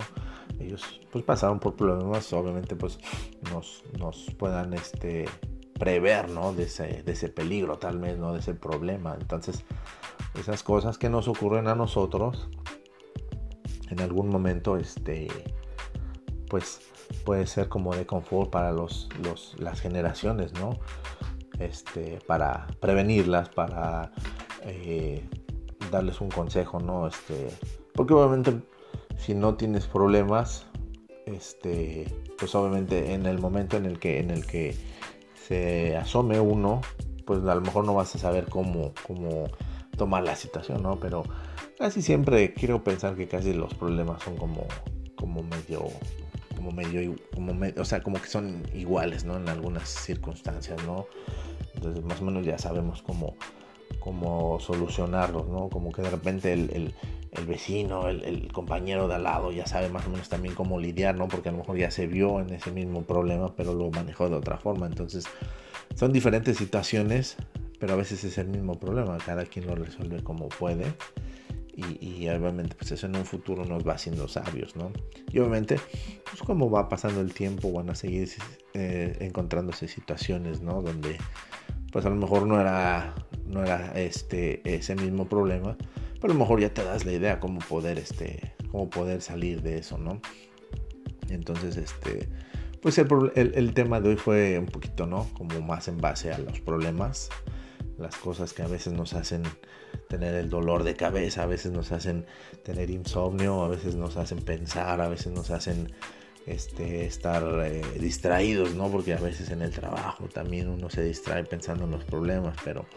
Ellos 0.59 0.99
pues 1.09 1.23
pasaron 1.23 1.57
por 1.57 1.77
problemas, 1.77 2.33
obviamente 2.33 2.75
pues 2.75 2.99
nos, 3.49 3.81
nos 3.97 4.25
puedan 4.37 4.73
este 4.73 5.23
prever, 5.79 6.29
¿no? 6.29 6.53
De 6.53 6.63
ese, 6.63 7.03
de 7.03 7.11
ese 7.11 7.29
peligro 7.29 7.77
tal 7.77 7.99
vez, 7.99 8.17
¿no? 8.17 8.33
De 8.33 8.39
ese 8.39 8.53
problema. 8.53 9.15
Entonces, 9.19 9.63
esas 10.39 10.63
cosas 10.63 10.97
que 10.97 11.09
nos 11.09 11.27
ocurren 11.27 11.67
a 11.67 11.75
nosotros, 11.75 12.49
en 13.89 14.01
algún 14.01 14.29
momento 14.29 14.77
este 14.77 15.27
pues 16.49 16.81
puede 17.23 17.47
ser 17.47 17.69
como 17.69 17.95
de 17.95 18.05
confort 18.05 18.49
para 18.49 18.71
los, 18.71 19.09
las 19.57 19.81
generaciones 19.81 20.53
no 20.53 20.79
este 21.59 22.19
para 22.27 22.67
prevenirlas 22.79 23.49
para 23.49 24.11
eh, 24.63 25.23
darles 25.91 26.21
un 26.21 26.29
consejo 26.29 26.79
no 26.79 27.07
este 27.07 27.49
porque 27.93 28.13
obviamente 28.13 28.61
si 29.17 29.33
no 29.33 29.55
tienes 29.55 29.87
problemas 29.87 30.65
este 31.25 32.13
pues 32.37 32.53
obviamente 32.55 33.13
en 33.13 33.25
el 33.25 33.39
momento 33.39 33.77
en 33.77 33.85
el 33.85 33.99
que 33.99 34.19
en 34.19 34.31
el 34.31 34.45
que 34.45 34.75
se 35.47 35.95
asome 35.97 36.39
uno 36.39 36.81
pues 37.25 37.43
a 37.45 37.55
lo 37.55 37.61
mejor 37.61 37.85
no 37.85 37.95
vas 37.95 38.15
a 38.15 38.19
saber 38.19 38.45
cómo 38.45 38.93
cómo 39.05 39.47
tomar 39.95 40.23
la 40.23 40.35
situación, 40.35 40.83
¿no? 40.83 40.99
Pero 40.99 41.23
casi 41.77 42.01
siempre 42.01 42.53
quiero 42.53 42.83
pensar 42.83 43.15
que 43.15 43.27
casi 43.27 43.53
los 43.53 43.73
problemas 43.73 44.21
son 44.23 44.37
como, 44.37 44.65
como 45.15 45.41
medio, 45.43 45.85
como 46.55 46.71
medio, 46.71 47.15
como 47.33 47.53
o 47.77 47.85
sea, 47.85 48.01
como 48.03 48.21
que 48.21 48.27
son 48.27 48.63
iguales, 48.73 49.25
¿no? 49.25 49.37
En 49.37 49.49
algunas 49.49 49.89
circunstancias, 49.89 50.83
¿no? 50.85 51.07
Entonces 51.75 52.03
más 52.03 52.21
o 52.21 52.25
menos 52.25 52.45
ya 52.45 52.57
sabemos 52.57 53.01
cómo, 53.01 53.35
cómo 53.99 54.59
solucionarlos, 54.59 55.47
¿no? 55.47 55.69
Como 55.69 55.91
que 55.91 56.01
de 56.01 56.09
repente 56.09 56.53
el, 56.53 56.69
el, 56.73 56.95
vecino, 57.45 58.07
el, 58.07 58.23
el, 58.23 58.51
compañero 58.51 59.07
de 59.07 59.15
al 59.15 59.23
lado 59.23 59.51
ya 59.51 59.65
sabe 59.65 59.89
más 59.89 60.05
o 60.07 60.09
menos 60.09 60.29
también 60.29 60.55
cómo 60.55 60.79
lidiar, 60.79 61.15
¿no? 61.15 61.27
Porque 61.27 61.49
a 61.49 61.51
lo 61.51 61.57
mejor 61.57 61.77
ya 61.77 61.91
se 61.91 62.07
vio 62.07 62.39
en 62.39 62.51
ese 62.51 62.71
mismo 62.71 63.03
problema, 63.03 63.55
pero 63.55 63.73
lo 63.73 63.89
manejó 63.91 64.29
de 64.29 64.35
otra 64.35 64.57
forma. 64.57 64.85
Entonces 64.85 65.25
son 65.95 66.11
diferentes 66.11 66.57
situaciones, 66.57 67.37
pero 67.79 67.93
a 67.93 67.95
veces 67.95 68.23
es 68.23 68.37
el 68.37 68.47
mismo 68.47 68.79
problema, 68.79 69.17
cada 69.17 69.45
quien 69.45 69.67
lo 69.67 69.75
resuelve 69.75 70.23
como 70.23 70.49
puede. 70.49 70.85
Y, 71.77 72.29
obviamente 72.29 72.73
pues 72.75 72.93
eso 72.93 73.05
en 73.05 73.17
un 73.17 73.25
futuro 73.25 73.65
nos 73.65 73.85
va 73.85 73.95
haciendo 73.95 74.29
sabios, 74.29 74.77
¿no? 74.77 74.93
Y 75.29 75.39
obviamente 75.39 75.77
pues 76.23 76.41
como 76.41 76.69
va 76.69 76.87
pasando 76.87 77.19
el 77.19 77.33
tiempo 77.33 77.73
van 77.73 77.89
a 77.89 77.95
seguir 77.95 78.29
eh, 78.73 79.17
encontrándose 79.19 79.89
situaciones, 79.89 80.61
¿no? 80.61 80.81
Donde 80.81 81.17
pues 81.91 82.05
a 82.05 82.09
lo 82.09 82.15
mejor 82.15 82.47
no 82.47 82.61
era, 82.61 83.13
no 83.45 83.61
era 83.61 83.91
este, 83.99 84.61
ese 84.63 84.95
mismo 84.95 85.27
problema, 85.27 85.75
pero 86.25 86.33
a 86.33 86.37
lo 86.37 86.43
mejor 86.43 86.59
ya 86.59 86.73
te 86.73 86.83
das 86.83 87.05
la 87.05 87.11
idea 87.11 87.39
cómo 87.39 87.59
poder, 87.59 87.99
este, 87.99 88.55
cómo 88.71 88.89
poder 88.89 89.21
salir 89.21 89.61
de 89.61 89.77
eso, 89.77 89.99
¿no? 89.99 90.21
Entonces, 91.29 91.77
este, 91.77 92.27
pues 92.81 92.97
el, 92.97 93.31
el, 93.35 93.73
tema 93.75 94.01
de 94.01 94.09
hoy 94.09 94.15
fue 94.15 94.57
un 94.57 94.65
poquito, 94.65 95.05
¿no? 95.05 95.29
Como 95.37 95.61
más 95.61 95.87
en 95.87 95.97
base 95.97 96.31
a 96.33 96.39
los 96.39 96.61
problemas, 96.61 97.29
las 97.99 98.15
cosas 98.15 98.53
que 98.53 98.63
a 98.63 98.67
veces 98.67 98.93
nos 98.93 99.13
hacen 99.13 99.43
tener 100.09 100.33
el 100.33 100.49
dolor 100.49 100.83
de 100.83 100.95
cabeza, 100.95 101.43
a 101.43 101.45
veces 101.45 101.71
nos 101.71 101.91
hacen 101.91 102.25
tener 102.63 102.89
insomnio, 102.89 103.61
a 103.61 103.67
veces 103.67 103.93
nos 103.93 104.17
hacen 104.17 104.39
pensar, 104.39 105.01
a 105.01 105.07
veces 105.07 105.31
nos 105.31 105.51
hacen 105.51 105.93
este, 106.47 107.05
estar 107.05 107.43
eh, 107.67 107.83
distraídos, 107.99 108.73
¿no? 108.73 108.89
Porque 108.89 109.13
a 109.13 109.19
veces 109.19 109.51
en 109.51 109.61
el 109.61 109.69
trabajo 109.69 110.27
también 110.27 110.69
uno 110.69 110.89
se 110.89 111.03
distrae 111.03 111.43
pensando 111.43 111.83
en 111.83 111.91
los 111.91 112.03
problemas, 112.03 112.57
pero, 112.63 112.87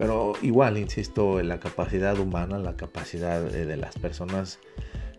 pero 0.00 0.32
igual, 0.40 0.78
insisto, 0.78 1.42
la 1.42 1.60
capacidad 1.60 2.18
humana, 2.18 2.58
la 2.58 2.74
capacidad 2.74 3.42
de 3.42 3.76
las 3.76 3.98
personas 3.98 4.58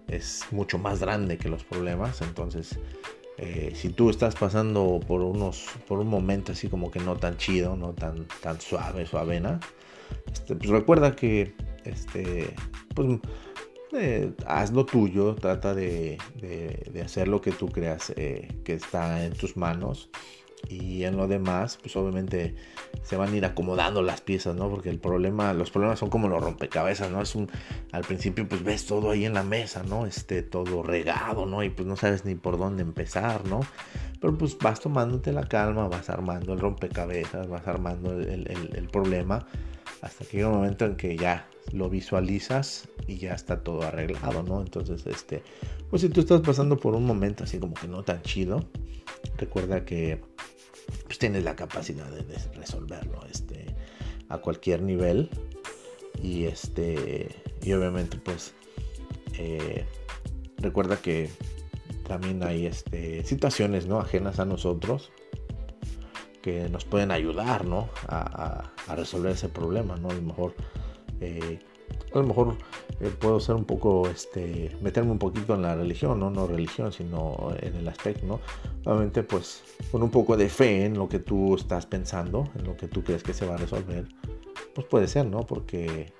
es 0.08 0.46
mucho 0.50 0.80
más 0.80 1.00
grande 1.00 1.38
que 1.38 1.50
los 1.50 1.64
problemas, 1.64 2.20
entonces 2.24 2.80
eh, 3.38 3.74
si 3.76 3.90
tú 3.90 4.10
estás 4.10 4.34
pasando 4.34 5.00
por 5.08 5.22
unos 5.22 5.68
por 5.88 6.00
un 6.00 6.08
momento 6.08 6.54
así 6.54 6.68
como 6.68 6.90
que 6.90 7.00
no 7.00 7.16
tan 7.16 7.38
chido 7.38 7.76
no 7.76 7.94
tan 7.94 8.28
tan 8.42 8.60
suave 8.60 9.06
suavena 9.06 9.60
este, 10.32 10.56
pues 10.56 10.70
recuerda 10.70 11.16
que 11.16 11.56
este 11.86 12.54
pues 12.94 13.20
eh, 13.94 14.32
haz 14.46 14.72
lo 14.72 14.86
tuyo 14.86 15.36
trata 15.36 15.74
de, 15.74 16.18
de, 16.42 17.02
hacer 17.02 17.28
lo 17.28 17.40
que 17.40 17.52
tú 17.52 17.68
creas 17.70 18.12
eh, 18.16 18.48
que 18.64 18.74
está 18.74 19.26
en 19.26 19.34
tus 19.34 19.58
manos 19.58 20.10
y 20.70 21.04
en 21.04 21.18
lo 21.18 21.28
demás, 21.28 21.78
pues 21.82 21.96
obviamente 21.96 22.56
se 23.04 23.18
van 23.18 23.34
a 23.34 23.38
ir 23.38 23.46
acomodando 23.46 24.02
las 24.02 24.22
piezas, 24.22 24.56
¿no? 24.56 24.70
Porque 24.70 24.90
el 24.90 25.00
problema, 25.00 25.54
los 25.54 25.72
problemas 25.72 26.00
son 26.00 26.10
como 26.10 26.28
los 26.28 26.42
rompecabezas, 26.42 27.12
¿no? 27.12 27.22
Es 27.22 27.36
un, 27.36 27.50
al 27.92 28.04
principio 28.04 28.48
pues 28.48 28.64
ves 28.64 28.86
todo 28.86 29.12
ahí 29.12 29.26
en 29.26 29.34
la 29.34 29.44
mesa, 29.44 29.84
¿no? 29.84 30.06
Este, 30.06 30.44
todo 30.44 30.84
regado, 30.84 31.46
¿no? 31.46 31.64
Y 31.64 31.70
pues 31.70 31.88
no 31.88 31.96
sabes 31.96 32.26
ni 32.26 32.36
por 32.36 32.58
dónde 32.58 32.84
empezar, 32.84 33.46
¿no? 33.48 33.62
Pero 34.20 34.38
pues 34.38 34.58
vas 34.58 34.80
tomándote 34.80 35.32
la 35.34 35.48
calma, 35.48 35.88
vas 35.88 36.10
armando 36.10 36.54
el 36.54 36.60
rompecabezas, 36.60 37.50
vas 37.50 37.68
armando 37.68 38.12
el, 38.12 38.90
problema, 38.92 39.48
hasta 40.02 40.26
que 40.26 40.38
llega 40.38 40.50
un 40.50 40.56
momento 40.58 40.86
en 40.86 40.96
que 40.96 41.18
ya 41.18 41.48
lo 41.74 41.90
visualizas 41.90 42.88
y 43.08 43.18
ya 43.18 43.34
está 43.34 43.64
todo 43.64 43.84
arreglado, 43.84 44.44
¿no? 44.44 44.62
Entonces, 44.62 45.06
este, 45.08 45.44
pues 45.90 46.04
si 46.04 46.10
tú 46.10 46.22
estás 46.22 46.42
pasando 46.42 46.78
por 46.78 46.94
un 46.94 47.06
momento 47.06 47.44
así 47.44 47.58
como 47.58 47.74
que 47.74 47.88
no 47.88 48.04
tan 48.04 48.22
chido, 48.22 48.64
recuerda 49.38 49.86
que 49.86 50.22
pues 51.06 51.20
tienes 51.20 51.44
la 51.44 51.56
capacidad 51.56 52.10
de, 52.10 52.24
resolverlo 52.54 53.26
este, 53.30 53.76
a 54.30 54.38
cualquier 54.38 54.82
nivel. 54.82 55.30
Y 56.22 56.46
este 56.46 57.30
y 57.64 57.74
obviamente 57.74 58.18
pues 58.18 58.54
eh, 59.38 59.86
recuerda 60.58 60.98
que 60.98 61.30
también 62.08 62.44
hay 62.44 62.66
este, 62.66 63.24
situaciones 63.24 63.88
no 63.88 64.00
ajenas 64.00 64.40
a 64.40 64.46
nosotros 64.46 65.12
que 66.42 66.70
nos 66.70 66.86
pueden 66.86 67.12
ayudar 67.12 67.66
¿no? 67.66 67.90
a, 68.08 68.72
resolver 68.96 69.34
ese 69.34 69.48
problema 69.48 69.96
no 69.96 70.10
a 70.10 70.14
lo 70.14 70.22
mejor 70.22 70.56
eh, 71.22 71.60
a 72.14 72.18
lo 72.18 72.24
mejor 72.24 72.56
eh, 73.00 73.12
puedo 73.20 73.40
ser 73.40 73.56
un 73.56 73.66
poco, 73.66 74.08
este, 74.08 74.76
meterme 74.82 75.12
un 75.12 75.20
poquito 75.20 75.56
en 75.56 75.62
la 75.62 75.76
religión, 75.76 76.20
¿no? 76.20 76.30
No 76.30 76.48
religión, 76.48 76.92
sino 76.92 77.50
en 77.60 77.76
el 77.76 77.88
aspecto, 77.88 78.26
¿no? 78.26 78.40
Obviamente, 78.86 79.24
pues, 79.24 79.64
con 79.92 80.04
un 80.04 80.10
poco 80.10 80.38
de 80.38 80.50
fe 80.50 80.86
en 80.86 80.98
lo 80.98 81.08
que 81.08 81.20
tú 81.20 81.56
estás 81.56 81.86
pensando, 81.86 82.50
en 82.58 82.66
lo 82.66 82.76
que 82.78 82.88
tú 82.88 83.04
crees 83.04 83.24
que 83.24 83.34
se 83.34 83.46
va 83.46 83.56
a 83.56 83.58
resolver, 83.58 84.08
pues 84.76 84.88
puede 84.88 85.08
ser, 85.08 85.26
¿no? 85.26 85.42
Porque 85.42 86.14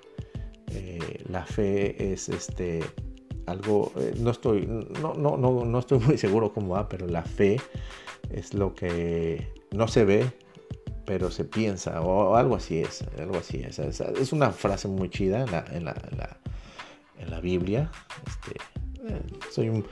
eh, 0.70 1.22
la 1.28 1.44
fe 1.44 2.12
es, 2.12 2.28
este, 2.28 2.80
algo, 3.46 3.92
eh, 3.96 4.14
no 4.18 4.30
estoy, 4.30 4.66
no, 4.66 5.14
no, 5.14 5.36
no, 5.36 5.64
no 5.64 5.78
estoy 5.78 5.98
muy 5.98 6.18
seguro 6.26 6.52
cómo 6.52 6.74
va, 6.74 6.88
pero 6.88 7.06
la 7.06 7.22
fe 7.22 7.60
es 8.30 8.54
lo 8.54 8.74
que 8.74 9.52
no 9.72 9.88
se 9.88 10.04
ve, 10.04 10.32
pero 11.04 11.30
se 11.30 11.44
piensa, 11.44 12.00
o 12.00 12.36
algo 12.36 12.56
así 12.56 12.78
es, 12.78 13.04
algo 13.18 13.38
así 13.38 13.62
es. 13.62 13.78
Es, 13.78 14.32
una 14.32 14.50
frase 14.50 14.88
muy 14.88 15.08
chida 15.10 15.42
en 15.42 15.50
la, 15.84 15.94
en 17.20 17.30
la, 17.30 17.40
Biblia. 17.40 17.90
Este, 18.26 18.60
eh, 19.08 19.22
soy, 19.50 19.68
un, 19.68 19.84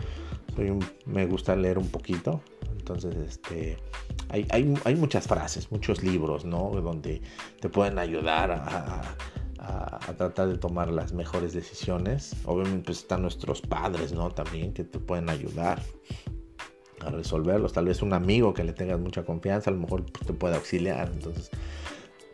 soy 0.54 0.70
un, 0.70 0.84
me 1.06 1.26
gusta 1.26 1.56
leer 1.56 1.78
un 1.78 1.88
poquito, 1.88 2.42
entonces 2.78 3.16
este, 3.16 3.76
hay, 4.28 4.46
hay, 4.84 4.94
muchas 4.94 5.26
frases, 5.26 5.70
muchos 5.72 6.02
libros, 6.02 6.44
¿no? 6.44 6.70
Donde 6.70 7.22
te 7.60 7.68
pueden 7.68 7.98
ayudar 7.98 8.52
a, 8.52 9.02
a, 9.58 9.98
tratar 10.16 10.48
de 10.48 10.58
tomar 10.58 10.90
las 10.90 11.12
mejores 11.12 11.52
decisiones. 11.52 12.36
Obviamente 12.44 12.86
pues, 12.86 12.98
están 12.98 13.22
nuestros 13.22 13.60
padres, 13.60 14.12
¿no? 14.12 14.30
También 14.30 14.72
que 14.72 14.84
te 14.84 14.98
pueden 14.98 15.28
ayudar 15.28 15.82
a 17.04 17.10
resolverlos. 17.10 17.72
Tal 17.72 17.86
vez 17.86 18.02
un 18.02 18.12
amigo 18.12 18.54
que 18.54 18.64
le 18.64 18.72
tengas 18.72 18.98
mucha 18.98 19.24
confianza, 19.24 19.70
a 19.70 19.72
lo 19.72 19.80
mejor 19.80 20.04
pues, 20.04 20.26
te 20.26 20.32
puede 20.32 20.56
auxiliar. 20.56 21.10
Entonces, 21.12 21.50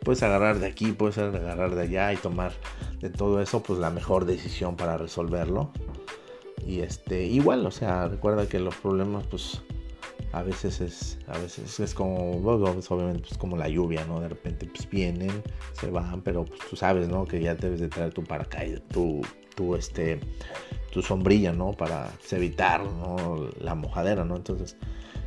puedes 0.03 0.23
agarrar 0.23 0.59
de 0.59 0.67
aquí, 0.67 0.91
puedes 0.91 1.17
agarrar 1.17 1.75
de 1.75 1.81
allá 1.81 2.13
y 2.13 2.17
tomar 2.17 2.51
de 2.99 3.09
todo 3.09 3.41
eso, 3.41 3.61
pues 3.61 3.79
la 3.79 3.89
mejor 3.89 4.25
decisión 4.25 4.75
para 4.75 4.97
resolverlo. 4.97 5.71
Y 6.65 6.79
este, 6.79 7.25
igual, 7.25 7.65
o 7.65 7.71
sea, 7.71 8.07
recuerda 8.07 8.47
que 8.47 8.59
los 8.59 8.75
problemas, 8.75 9.25
pues 9.27 9.61
a 10.33 10.43
veces 10.43 10.81
es, 10.81 11.17
a 11.27 11.37
veces 11.37 11.79
es 11.79 11.93
como, 11.93 12.31
obviamente, 12.31 13.21
pues 13.27 13.37
como 13.37 13.57
la 13.57 13.69
lluvia, 13.69 14.05
¿no? 14.05 14.19
De 14.19 14.29
repente, 14.29 14.65
pues 14.65 14.89
vienen, 14.89 15.43
se 15.73 15.89
van, 15.89 16.21
pero 16.21 16.45
pues 16.45 16.59
tú 16.69 16.75
sabes, 16.75 17.07
¿no? 17.07 17.25
Que 17.25 17.41
ya 17.41 17.55
debes 17.55 17.79
de 17.79 17.87
traer 17.87 18.13
tu 18.13 18.23
paracaídas, 18.23 18.81
tu, 18.89 19.21
tu, 19.55 19.75
este, 19.75 20.19
tu 20.97 21.03
sombrilla, 21.03 21.53
¿no? 21.53 21.73
Para 21.73 22.11
evitar 22.31 22.81
la 23.61 23.75
mojadera, 23.75 24.25
¿no? 24.25 24.35
Entonces, 24.35 24.77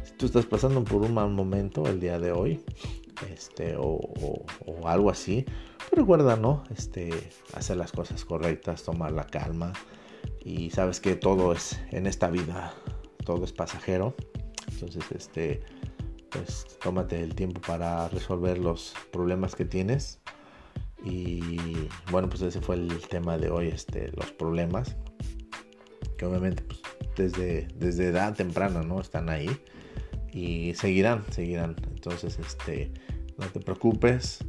si 0.02 0.12
tú 0.14 0.26
estás 0.26 0.44
pasando 0.44 0.83
por 0.83 1.02
un 1.02 1.14
mal 1.14 1.30
momento 1.30 1.87
el 1.87 2.00
día 2.00 2.18
de 2.18 2.33
hoy, 2.33 2.61
este, 3.33 3.76
o, 3.78 4.02
algo 4.85 5.11
así, 5.11 5.44
pues 5.78 5.92
recuerda, 5.92 6.35
¿no? 6.35 6.64
Este, 6.76 7.11
hacer 7.54 7.76
las 7.76 7.92
cosas 7.92 8.24
correctas, 8.24 8.83
tomar 8.83 9.12
la 9.12 9.28
calma 9.28 9.72
y 10.44 10.70
sabes 10.70 10.98
que 10.98 11.14
todo 11.14 11.52
es 11.52 11.80
en 11.92 12.09
esta 12.09 12.30
vida, 12.30 12.74
todo 13.24 13.44
es 13.44 13.52
pasajero. 13.52 14.16
Entonces, 14.72 15.04
este, 15.12 15.62
pues 16.30 16.66
tómate 16.83 17.22
el 17.22 17.37
tiempo 17.37 17.61
para 17.61 18.09
resolver 18.09 18.59
los 18.59 18.92
problemas 19.12 19.54
que 19.54 19.66
tienes 19.66 20.18
y 21.04 21.88
bueno, 22.11 22.28
pues 22.28 22.42
ese 22.42 22.61
fue 22.61 22.74
el 22.74 23.00
tema 23.09 23.38
de 23.38 23.50
hoy, 23.50 23.68
este, 23.68 24.11
los 24.16 24.33
problemas. 24.33 24.96
Que 26.20 26.26
obviamente 26.26 26.62
pues, 26.64 26.83
desde, 27.16 27.68
desde 27.76 28.09
edad 28.09 28.35
temprana, 28.35 28.83
¿no? 28.83 29.00
Están 29.00 29.30
ahí. 29.30 29.48
Y 30.35 30.74
seguirán, 30.74 31.24
seguirán. 31.30 31.76
Entonces, 31.94 32.38
este, 32.38 32.92
no 33.38 33.46
te 33.46 33.59
preocupes. 33.59 34.44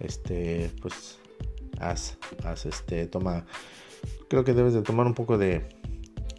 Este, 0.00 0.68
pues, 0.82 1.20
haz, 1.78 2.18
haz, 2.42 2.66
este, 2.66 3.06
toma. 3.06 3.46
Creo 4.28 4.42
que 4.42 4.52
debes 4.52 4.74
de 4.74 4.82
tomar 4.82 5.06
un 5.06 5.14
poco 5.14 5.38
de, 5.38 5.68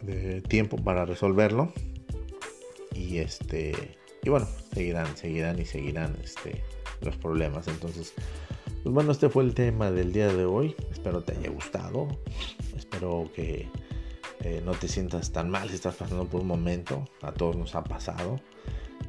de 0.02 0.42
tiempo 0.42 0.76
para 0.76 1.06
resolverlo. 1.06 1.72
Y 2.94 3.16
este, 3.16 3.96
y 4.22 4.28
bueno, 4.28 4.46
seguirán, 4.74 5.16
seguirán 5.16 5.58
y 5.58 5.64
seguirán, 5.64 6.14
este, 6.22 6.62
los 7.00 7.16
problemas. 7.16 7.68
Entonces, 7.68 8.12
pues 8.82 8.94
bueno, 8.94 9.12
este 9.12 9.30
fue 9.30 9.44
el 9.44 9.54
tema 9.54 9.90
del 9.90 10.12
día 10.12 10.30
de 10.30 10.44
hoy. 10.44 10.76
Espero 10.92 11.22
te 11.22 11.32
haya 11.32 11.48
gustado. 11.48 12.06
Espero 12.76 13.30
que 13.34 13.66
eh, 14.40 14.62
no 14.64 14.72
te 14.72 14.88
sientas 14.88 15.32
tan 15.32 15.50
mal 15.50 15.68
si 15.68 15.74
estás 15.74 15.96
pasando 15.96 16.26
por 16.26 16.40
un 16.40 16.46
momento. 16.46 17.04
A 17.22 17.32
todos 17.32 17.56
nos 17.56 17.74
ha 17.74 17.84
pasado. 17.84 18.40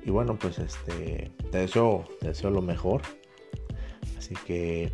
Y 0.03 0.11
bueno, 0.11 0.37
pues 0.37 0.59
este 0.59 1.31
te 1.51 1.57
deseo, 1.57 2.05
te 2.19 2.29
deseo 2.29 2.49
lo 2.49 2.61
mejor. 2.61 3.01
Así 4.17 4.35
que 4.45 4.91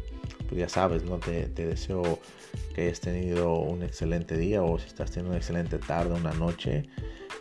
pues 0.48 0.60
ya 0.60 0.70
sabes, 0.70 1.04
¿no? 1.04 1.18
Te, 1.18 1.48
deseo 1.48 2.20
que 2.74 2.84
hayas 2.84 3.00
tenido 3.00 3.54
un 3.54 3.84
excelente 3.84 4.38
día 4.38 4.64
o 4.64 4.78
si 4.80 4.88
estás 4.88 5.12
teniendo 5.12 5.32
una 5.32 5.38
excelente 5.38 5.78
tarde, 5.80 6.14
una 6.14 6.34
noche, 6.34 6.84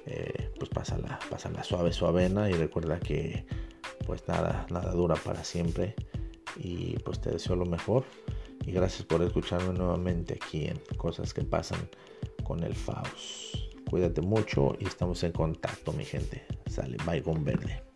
eh, 0.07 0.51
pues 0.59 0.71
pásala, 0.71 1.19
pásala 1.31 1.63
suave, 1.63 1.93
suavena 1.93 2.49
y 2.51 2.55
recuerda 2.55 2.99
que 2.99 3.47
pues 4.07 4.27
nada, 4.29 4.67
nada 4.71 4.93
dura 4.93 5.17
para 5.17 5.45
siempre 5.45 5.95
y 6.57 6.99
pues 7.01 7.21
te 7.21 7.31
deseo 7.31 7.57
lo 7.57 7.67
mejor 7.67 8.05
y 8.67 8.73
gracias 8.73 9.05
por 9.05 9.23
escucharme 9.23 9.73
nuevamente 9.73 10.35
aquí 10.35 10.67
en 10.67 10.79
Cosas 10.97 11.35
que 11.35 11.43
pasan 11.43 11.89
con 12.43 12.63
el 12.65 12.75
Faust. 12.75 13.57
Cuídate 13.89 14.21
mucho 14.21 14.77
y 14.81 14.87
estamos 14.87 15.23
en 15.23 15.33
contacto, 15.33 15.93
mi 15.93 16.05
gente. 16.05 16.45
Sale, 16.67 16.97
bye 17.07 17.23
con 17.23 17.45
verde. 17.45 17.94